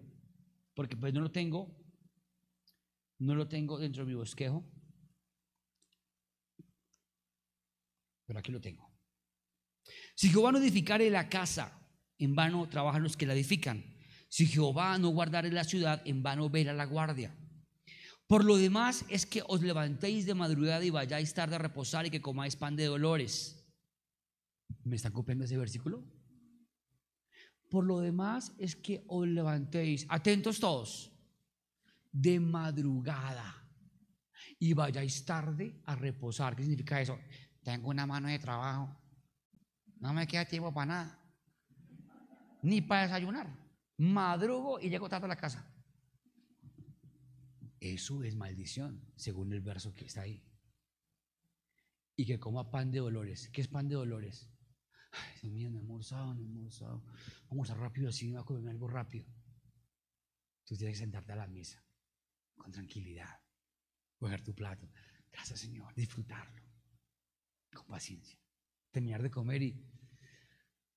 [0.74, 1.76] porque pues no lo tengo,
[3.20, 4.64] no lo tengo dentro de mi bosquejo,
[8.26, 8.92] pero aquí lo tengo.
[10.16, 11.80] Si Jehová no edificare la casa,
[12.18, 13.84] en vano trabajan los que la edifican.
[14.30, 17.36] Si Jehová no guardare la ciudad, en vano vela la guardia.
[18.28, 22.10] Por lo demás es que os levantéis de madrugada y vayáis tarde a reposar y
[22.10, 23.64] que comáis pan de dolores.
[24.84, 26.04] ¿Me están copiando ese versículo?
[27.70, 31.12] Por lo demás es que os levantéis, atentos todos,
[32.12, 33.64] de madrugada
[34.60, 36.56] y vayáis tarde a reposar.
[36.56, 37.20] ¿Qué significa eso?
[37.64, 38.96] Tengo una mano de trabajo.
[40.00, 41.20] No me queda tiempo para nada.
[42.62, 43.48] Ni para desayunar.
[43.98, 45.75] Madrugo y llego tarde a la casa.
[47.80, 50.44] Eso es maldición, según el verso que está ahí.
[52.16, 53.50] Y que coma pan de dolores.
[53.50, 54.50] ¿Qué es pan de dolores?
[55.12, 57.04] Ay, Dios mío, no he almorzado, no he almorzado.
[57.50, 59.26] Vamos a rápido así, va a comer algo rápido.
[60.66, 61.86] Tú tienes que sentarte a la mesa
[62.56, 63.40] con tranquilidad,
[64.18, 64.90] coger tu plato.
[65.32, 65.94] Gracias, Señor.
[65.94, 66.62] Disfrutarlo
[67.74, 68.40] con paciencia.
[68.90, 69.86] Terminar de comer y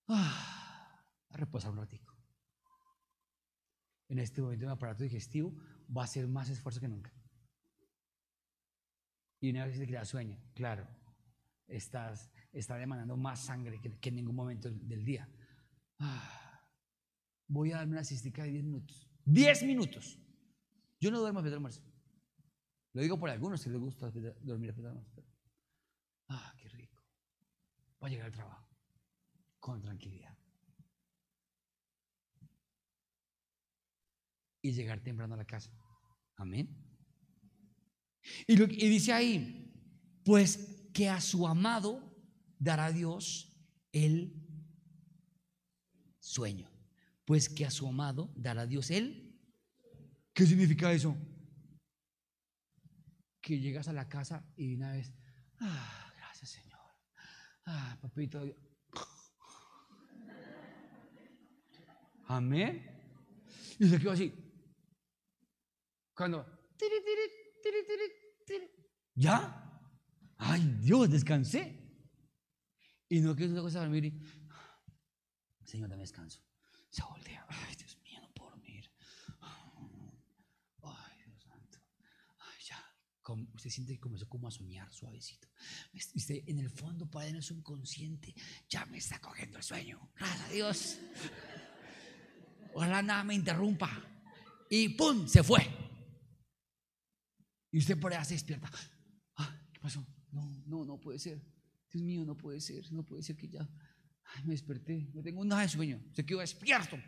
[0.06, 2.16] ah, a reposar un ratico.
[4.08, 5.54] En este momento mi aparato digestivo
[5.94, 7.12] va a hacer más esfuerzo que nunca.
[9.40, 10.88] Y una vez te queda sueño, claro,
[11.68, 15.28] estás, está demandando más sangre que, en ningún momento del día.
[15.98, 16.60] Ah,
[17.46, 19.08] voy a darme una cistica de 10 minutos.
[19.24, 20.18] 10 minutos.
[21.00, 25.02] Yo no duermo a de Lo digo por algunos si les gusta dormir a de
[26.28, 27.02] Ah, qué rico.
[28.02, 28.68] Va a llegar al trabajo
[29.60, 30.37] con tranquilidad.
[34.60, 35.70] Y llegar temprano a la casa.
[36.36, 36.68] Amén.
[38.46, 39.72] Y, y dice ahí,
[40.24, 42.16] pues que a su amado
[42.58, 43.56] dará Dios
[43.92, 44.34] el
[46.18, 46.70] sueño.
[47.24, 49.28] Pues que a su amado dará Dios el
[50.38, 51.16] ¿Qué significa eso?
[53.40, 55.12] Que llegas a la casa y una vez,
[55.58, 56.78] ah, gracias Señor.
[57.66, 58.40] Ah, papito.
[62.26, 62.88] Amén.
[63.80, 64.32] Y se quedó así.
[66.18, 66.44] Cuando,
[69.14, 69.80] ¿ya?
[70.36, 71.80] Ay, Dios, descansé.
[73.08, 74.20] Y no quiero otra cosa dormir y,
[75.64, 76.42] Señor, dame descanso.
[76.90, 77.46] Se voltea.
[77.48, 77.96] Ay, Dios
[83.54, 85.48] usted siente que comenzó como a soñar suavecito.
[86.14, 88.34] Usted en el fondo, para en su inconsciente,
[88.68, 90.10] ya me está cogiendo el sueño.
[90.16, 90.98] Gracias a Dios.
[92.74, 94.02] Ojalá nada me interrumpa.
[94.70, 95.28] Y ¡pum!
[95.28, 95.87] Se fue.
[97.70, 98.70] Y usted por allá se despierta.
[99.36, 100.06] Ah, ¿Qué pasó?
[100.32, 101.42] No, no, no puede ser.
[101.90, 102.90] Dios mío, no puede ser.
[102.92, 103.68] No puede ser que ya
[104.44, 105.10] me desperté.
[105.14, 106.02] No tengo nada de sueño.
[106.12, 106.98] Se quedó despierto.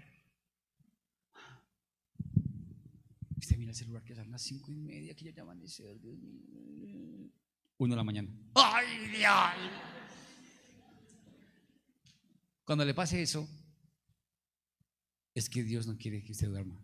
[3.37, 6.19] Usted mira el celular que son las cinco y media, que ya ya amanecer, Dios
[6.19, 7.31] mío.
[7.79, 8.31] Uno de la mañana.
[8.55, 9.71] ¡Ay, Dios!
[12.65, 13.49] Cuando le pase eso,
[15.35, 16.79] es que Dios no quiere que usted duerma.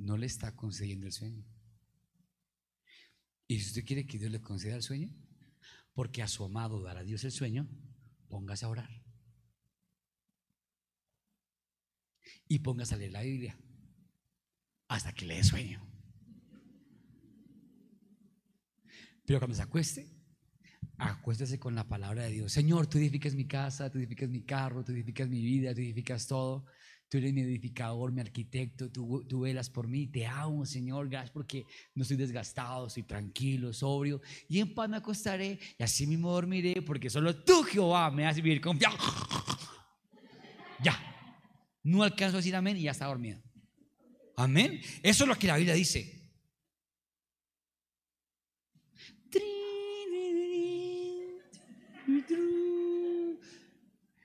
[0.00, 1.44] No le está concediendo el sueño.
[3.46, 5.10] Y si usted quiere que Dios le conceda el sueño,
[5.92, 7.68] porque a su amado dará Dios el sueño,
[8.28, 9.00] póngase a orar.
[12.50, 13.56] y póngase a leer la Biblia
[14.88, 15.86] hasta que le dé sueño.
[19.24, 20.10] Pero cuando se acueste,
[20.98, 22.52] acuéstese con la palabra de Dios.
[22.52, 26.26] Señor, tú edificas mi casa, tú edificas mi carro, tú edificas mi vida, tú edificas
[26.26, 26.66] todo.
[27.10, 30.06] Tú eres mi edificador, mi arquitecto, tú, velas por mí.
[30.06, 31.08] Te amo, Señor.
[31.08, 34.22] Gracias porque no estoy desgastado, estoy tranquilo, sobrio.
[34.48, 38.42] Y en paz me acostaré y así mismo dormiré porque solo tú, Jehová, me haces
[38.42, 38.96] vivir confiado.
[40.82, 40.98] Ya.
[41.82, 43.38] No alcanzo a decir amén y ya está dormido.
[44.34, 44.80] Amén.
[45.02, 46.32] Eso es lo que la Biblia dice.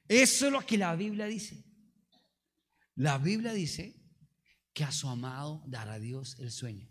[0.07, 1.64] Eso es lo que la Biblia dice.
[2.95, 4.01] La Biblia dice
[4.73, 6.89] que a su amado dará Dios el sueño.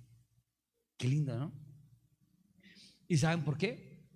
[0.97, 1.53] Qué lindo, ¿no?
[3.09, 4.09] ¿Y saben por qué?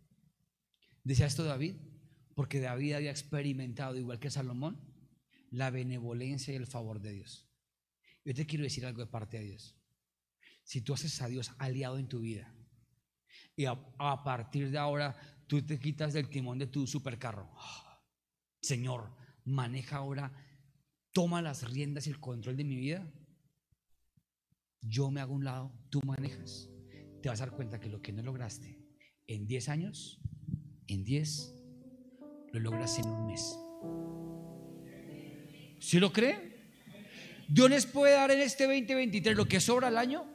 [1.04, 1.76] Decía esto David,
[2.34, 4.80] porque David había experimentado, igual que Salomón,
[5.50, 7.48] la benevolencia y el favor de Dios.
[8.24, 9.74] Yo te quiero decir algo de parte de Dios.
[10.62, 12.54] Si tú haces a Dios aliado en tu vida
[13.56, 13.76] y a,
[14.22, 15.16] partir de ahora
[15.46, 17.50] tú te quitas del timón de tu supercarro,
[18.60, 20.32] Señor, maneja ahora,
[21.12, 23.10] toma las riendas y el control de mi vida.
[24.80, 26.70] Yo me hago un lado, tú manejas.
[27.22, 28.78] Te vas a dar cuenta que lo que no lograste
[29.26, 30.20] en 10 años,
[30.86, 31.54] en 10,
[32.52, 33.58] lo logras en un mes.
[35.80, 36.48] ¿Sí lo cree?
[37.48, 40.26] Dios les puede dar en este 2023 lo que sobra al año,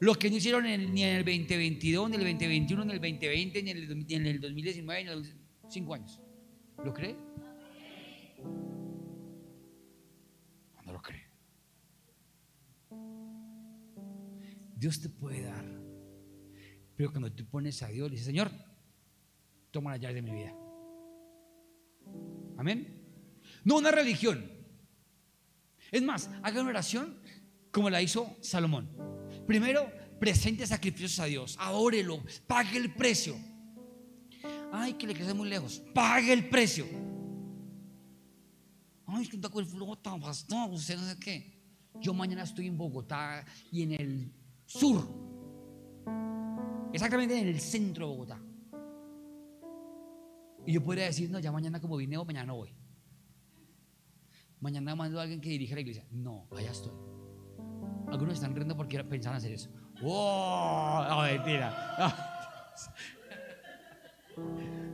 [0.00, 3.00] lo que no hicieron ni en el 2022, ni en el 2021, ni en el
[3.00, 5.36] 2020, ni en el, ni en el 2019, ni en los
[5.68, 6.20] 5 años.
[6.84, 7.16] ¿Lo cree?
[14.82, 15.64] Dios te puede dar.
[16.96, 18.50] Pero cuando tú pones a Dios, le dices, Señor,
[19.70, 20.52] toma la llave de mi vida.
[22.58, 23.00] Amén.
[23.62, 24.44] No una religión.
[25.92, 27.16] Es más, haga una oración
[27.70, 28.90] como la hizo Salomón.
[29.46, 33.36] Primero, presente sacrificios a Dios, adórelo, pague el precio.
[34.72, 36.86] Ay, que le quede muy lejos, pague el precio.
[39.06, 41.62] Ay, que con el flota, pastor, usted no sé qué.
[42.00, 44.41] Yo mañana estoy en Bogotá y en el
[44.72, 45.06] sur,
[46.92, 48.40] exactamente en el centro de Bogotá.
[50.64, 52.74] Y yo podría decir, no, ya mañana como vine, mañana no voy.
[54.60, 56.06] Mañana mando a alguien que dirija la iglesia.
[56.10, 56.92] No, allá estoy.
[58.08, 59.70] Algunos están riendo porque pensaban hacer eso.
[60.02, 61.04] ¡Oh!
[61.08, 61.96] No, mentira.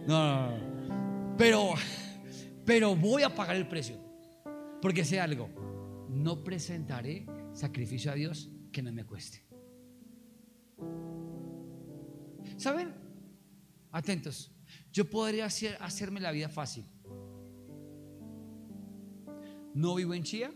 [0.06, 1.36] No, no, no.
[1.36, 1.74] Pero,
[2.64, 3.96] pero voy a pagar el precio.
[4.80, 5.48] Porque sé algo.
[6.08, 9.47] No presentaré sacrificio a Dios que no me cueste.
[12.56, 12.94] ¿Saben?
[13.92, 14.52] Atentos.
[14.92, 16.84] Yo podría hacer, hacerme la vida fácil.
[19.74, 20.52] No vivo en Chía,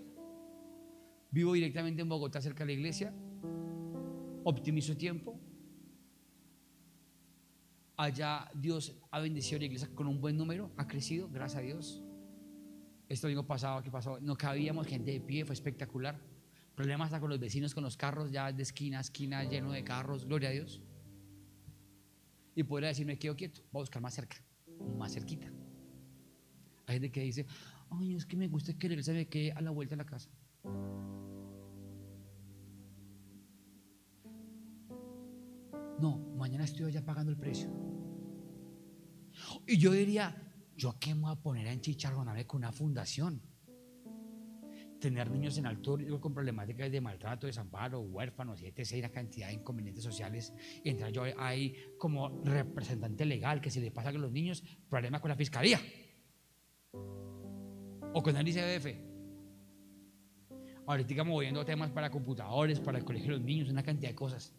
[1.31, 3.15] vivo directamente en Bogotá, cerca de la iglesia.
[4.45, 5.39] Optimizo tiempo.
[7.97, 12.03] Allá Dios ha bendecido la iglesia con un buen número, ha crecido, gracias a Dios.
[13.09, 14.19] Esto digo pasado, ¿qué pasó?
[14.21, 16.19] No cabíamos gente de pie, fue espectacular.
[16.75, 19.85] Problemas hasta con los vecinos, con los carros, ya de esquina a esquina lleno de
[19.85, 20.81] carros, gloria a Dios.
[22.55, 24.37] Y podría decir, me quedo quieto, voy a buscar más cerca,
[24.99, 25.51] más cerquita.
[26.87, 27.47] Hay gente que dice,
[27.91, 30.07] ay, es que me gusta que él se me quede a la vuelta de la
[30.07, 30.31] casa.
[36.01, 37.71] No, mañana estoy allá pagando el precio.
[39.67, 40.37] Y yo diría,
[40.77, 43.41] ¿yo qué me voy a poner a enchicharronarme con una fundación?
[45.03, 48.99] Tener niños en riesgo con problemáticas de maltrato, desamparo, huérfanos y etc.
[48.99, 50.53] una cantidad de inconvenientes sociales.
[50.85, 55.21] Y entrar yo ahí como representante legal que se le pasa a los niños problemas
[55.21, 55.81] con la fiscalía
[56.93, 58.87] o con el ICBF.
[60.87, 64.55] Ahorita moviendo temas para computadores, para el colegio de los niños, una cantidad de cosas.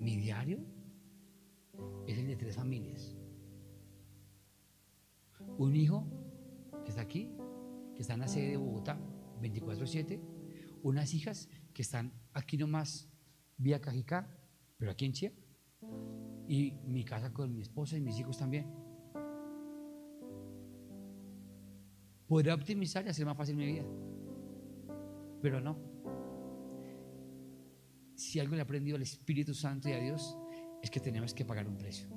[0.00, 0.58] Mi diario
[2.06, 3.15] es el de tres familias.
[5.58, 6.06] Un hijo
[6.84, 7.30] que está aquí,
[7.94, 8.98] que está en la sede de Bogotá,
[9.40, 10.20] 24-7.
[10.82, 13.08] Unas hijas que están aquí nomás,
[13.56, 14.28] vía Cajicá,
[14.76, 15.32] pero aquí en Chía.
[16.48, 18.66] Y mi casa con mi esposa y mis hijos también.
[22.26, 23.84] Podría optimizar y hacer más fácil mi vida.
[25.40, 25.96] Pero no
[28.16, 30.36] si algo le ha aprendido al Espíritu Santo y a Dios,
[30.82, 32.08] es que tenemos que pagar un precio.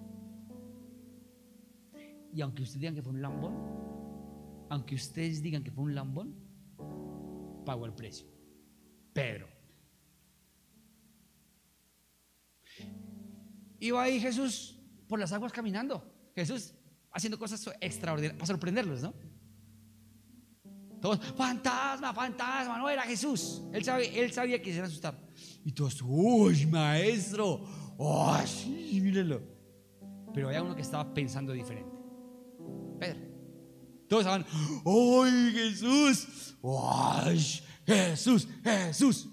[2.33, 3.53] Y aunque ustedes digan que fue un lambón,
[4.69, 6.35] aunque ustedes digan que fue un lambón,
[7.65, 8.27] pagó el precio.
[9.13, 9.47] Pedro.
[13.79, 16.03] Iba ahí Jesús por las aguas caminando.
[16.35, 16.73] Jesús
[17.11, 19.13] haciendo cosas extraordinarias para sorprenderlos, ¿no?
[21.01, 23.63] Todos, fantasma, fantasma, no era Jesús.
[23.73, 25.17] Él sabía, él sabía que se iban a asustar.
[25.63, 27.63] Y todos, uy, maestro,
[27.97, 29.41] uy, sí, mírenlo.
[30.33, 31.98] Pero había uno que estaba pensando diferente.
[32.99, 33.29] Pedro.
[34.07, 34.45] Todos estaban,
[34.83, 36.55] uy, Jesús,
[37.85, 39.29] Jesús, Jesús.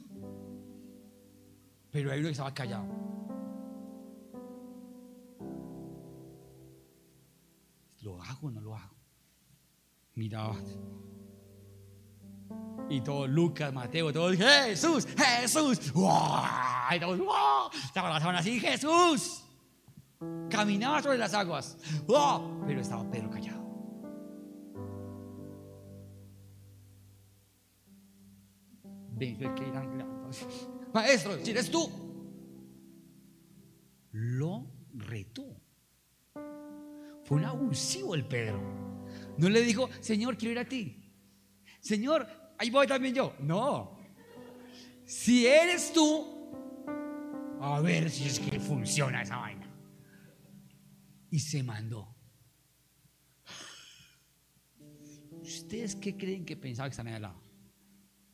[1.90, 2.86] Pero hay uno que estaba callado.
[8.02, 8.94] ¿Lo hago o no lo hago?
[10.14, 10.52] Mira,
[12.88, 15.92] Y todo, Lucas, Mateo, todos, Jesús, Jesús.
[15.92, 16.12] ¡Wow!
[16.94, 17.74] Y todos.
[17.84, 19.42] Estaban así, Jesús.
[20.48, 21.76] Caminaba sobre las aguas.
[22.06, 22.62] ¡Wow!
[22.66, 23.55] Pero estaba Pedro callado.
[29.18, 29.72] Que
[30.92, 31.90] Maestro, si eres tú.
[34.12, 35.60] Lo retó.
[37.24, 38.60] Fue un abusivo el Pedro.
[39.38, 41.02] No le dijo, Señor, quiero ir a ti.
[41.80, 42.26] Señor,
[42.58, 43.34] ahí voy también yo.
[43.40, 43.98] No.
[45.04, 46.52] Si eres tú,
[47.60, 49.66] a ver si es que funciona esa vaina.
[51.30, 52.14] Y se mandó.
[55.30, 57.45] ¿Ustedes qué creen que pensaba que están ahí al lado?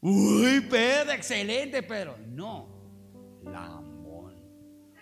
[0.04, 2.18] Uy, Pedro, excelente, Pedro.
[2.26, 4.34] No, lambón.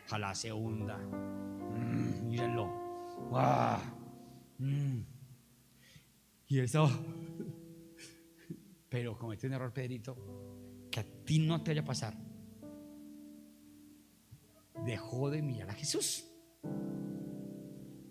[0.04, 0.98] Ojalá se hunda.
[0.98, 2.66] Mm, mírenlo.
[4.58, 5.00] Mm.
[6.48, 6.90] Y él estaba.
[8.90, 10.18] Pero cometió un error, Pedrito,
[10.90, 12.14] que a ti no te vaya a pasar.
[14.84, 16.26] Dejó de mirar a Jesús.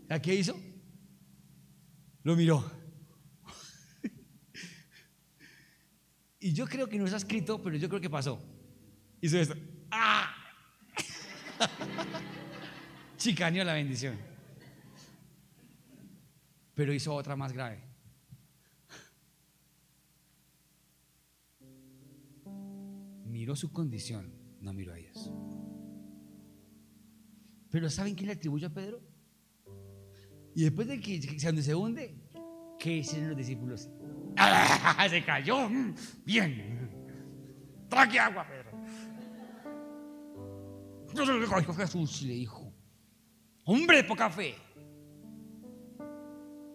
[0.09, 0.55] ¿A qué hizo?
[2.23, 2.78] Lo miró.
[6.39, 8.41] Y yo creo que no está escrito, pero yo creo que pasó.
[9.21, 9.55] Hizo esto.
[9.91, 10.33] ¡Ah!
[13.17, 14.17] Chicaneó la bendición.
[16.73, 17.89] Pero hizo otra más grave.
[23.39, 25.31] miró su condición, no miró a Dios.
[27.69, 29.01] Pero ¿saben quién le atribuye a Pedro?
[30.53, 32.15] Y después de que se hunde,
[32.77, 33.89] ¿qué hicieron los discípulos?
[34.39, 35.69] ¡Ah, se cayó.
[36.25, 36.89] Bien.
[37.89, 38.69] Traque agua, Pedro.
[41.09, 42.73] Entonces le cogió Jesús y le dijo,
[43.65, 44.55] hombre de poca fe,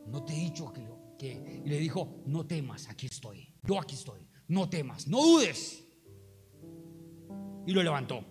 [0.07, 0.87] no te he dicho que,
[1.19, 1.63] que...
[1.65, 3.55] Y le dijo, no temas, aquí estoy.
[3.63, 4.27] Yo aquí estoy.
[4.49, 5.85] No temas, no dudes
[7.67, 8.25] y lo levantó.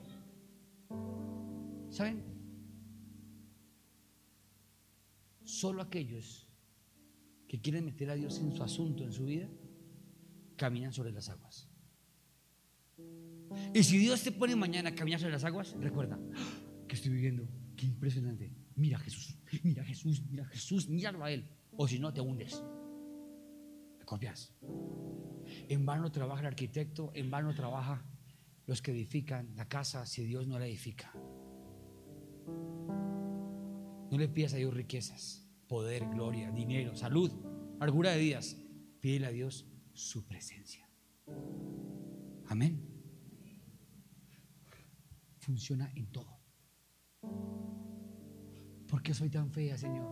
[1.89, 2.23] ¿Saben?
[5.43, 6.42] Solo aquellos
[7.53, 9.47] que quieren meter a Dios en su asunto, en su vida,
[10.55, 11.69] caminan sobre las aguas.
[13.75, 17.11] Y si Dios te pone mañana a caminar sobre las aguas, recuerda ah, que estoy
[17.11, 17.47] viviendo.
[17.75, 18.51] Qué impresionante.
[18.75, 21.47] Mira a Jesús, mira a Jesús, mira a Jesús, míralo a Él.
[21.77, 22.63] O si no, te hundes.
[23.99, 24.51] Te copias.
[25.69, 28.03] En vano trabaja el arquitecto, en vano trabaja
[28.65, 31.13] los que edifican la casa si Dios no la edifica.
[34.09, 37.31] No le pidas a Dios riquezas, poder, gloria, dinero, salud,
[37.79, 38.57] argura de días.
[38.99, 40.89] Pídele a Dios su presencia.
[42.47, 42.81] Amén.
[45.39, 46.39] Funciona en todo.
[48.87, 50.07] ¿Por qué soy tan fea, Señor?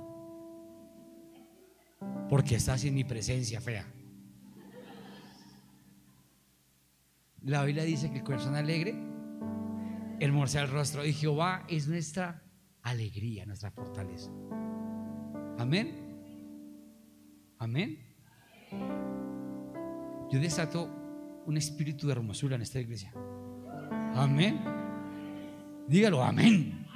[2.30, 3.86] Porque estás en mi presencia fea.
[7.44, 8.96] La Biblia dice que el corazón alegre
[10.20, 11.06] hermosea el rostro.
[11.06, 12.44] Y Jehová es nuestra
[12.84, 14.32] alegría, nuestra fortaleza.
[15.62, 15.94] Amén.
[17.60, 18.00] Amén.
[20.32, 20.90] Yo desato
[21.46, 23.14] un espíritu de hermosura en esta iglesia.
[24.16, 24.60] Amén.
[25.88, 26.88] Dígalo, amén.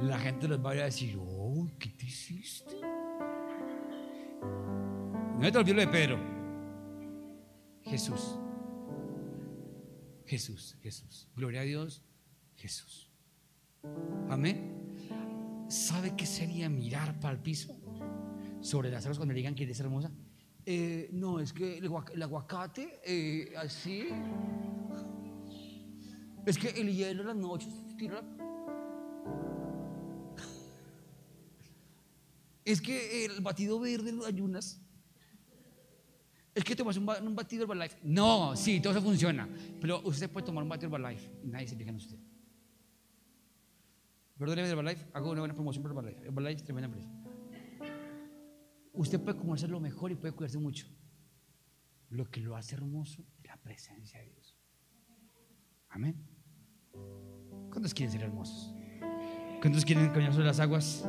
[0.00, 2.80] La gente les va a decir, oh, ¿qué te hiciste?
[5.38, 6.18] No te olvides de Pedro.
[7.82, 8.38] Jesús.
[10.24, 11.28] Jesús, Jesús.
[11.36, 12.02] Gloria a Dios,
[12.56, 13.10] Jesús.
[14.30, 14.85] Amén.
[15.68, 17.76] ¿Sabe qué sería mirar para el piso?
[18.60, 20.10] Sobre las aguas cuando le digan que eres hermosa.
[20.64, 24.08] Eh, no, es que el, aguacate, eh, así.
[26.44, 27.68] Es que el hielo en las noches
[32.64, 34.82] Es que el batido verde las ayunas
[36.52, 37.98] es que tomas un, un batido Herbalife.
[38.02, 39.46] No, sí, todo eso funciona.
[39.80, 42.16] Pero usted puede tomar un batido Herbalife nadie se fija en usted.
[44.38, 46.26] Perdóneme Herbalife, hago una buena promoción por Herbalife.
[46.26, 47.10] Herbalife, tremenda empresa.
[48.92, 50.86] Usted puede comerse lo mejor y puede cuidarse mucho.
[52.10, 54.56] Lo que lo hace hermoso es la presencia de Dios.
[55.88, 56.16] Amén.
[57.70, 58.74] ¿Cuántos quieren ser hermosos?
[59.60, 61.04] ¿Cuántos quieren caminar sobre las aguas?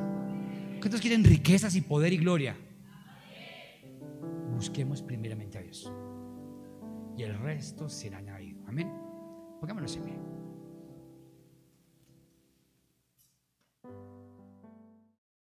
[0.80, 2.56] ¿Cuántos quieren riquezas y poder y gloria?
[4.58, 5.92] busquemos primeramente a Dios.
[7.16, 8.60] Y el resto será añadido.
[8.68, 8.92] Amén.
[9.60, 10.37] Pongámonos en pie.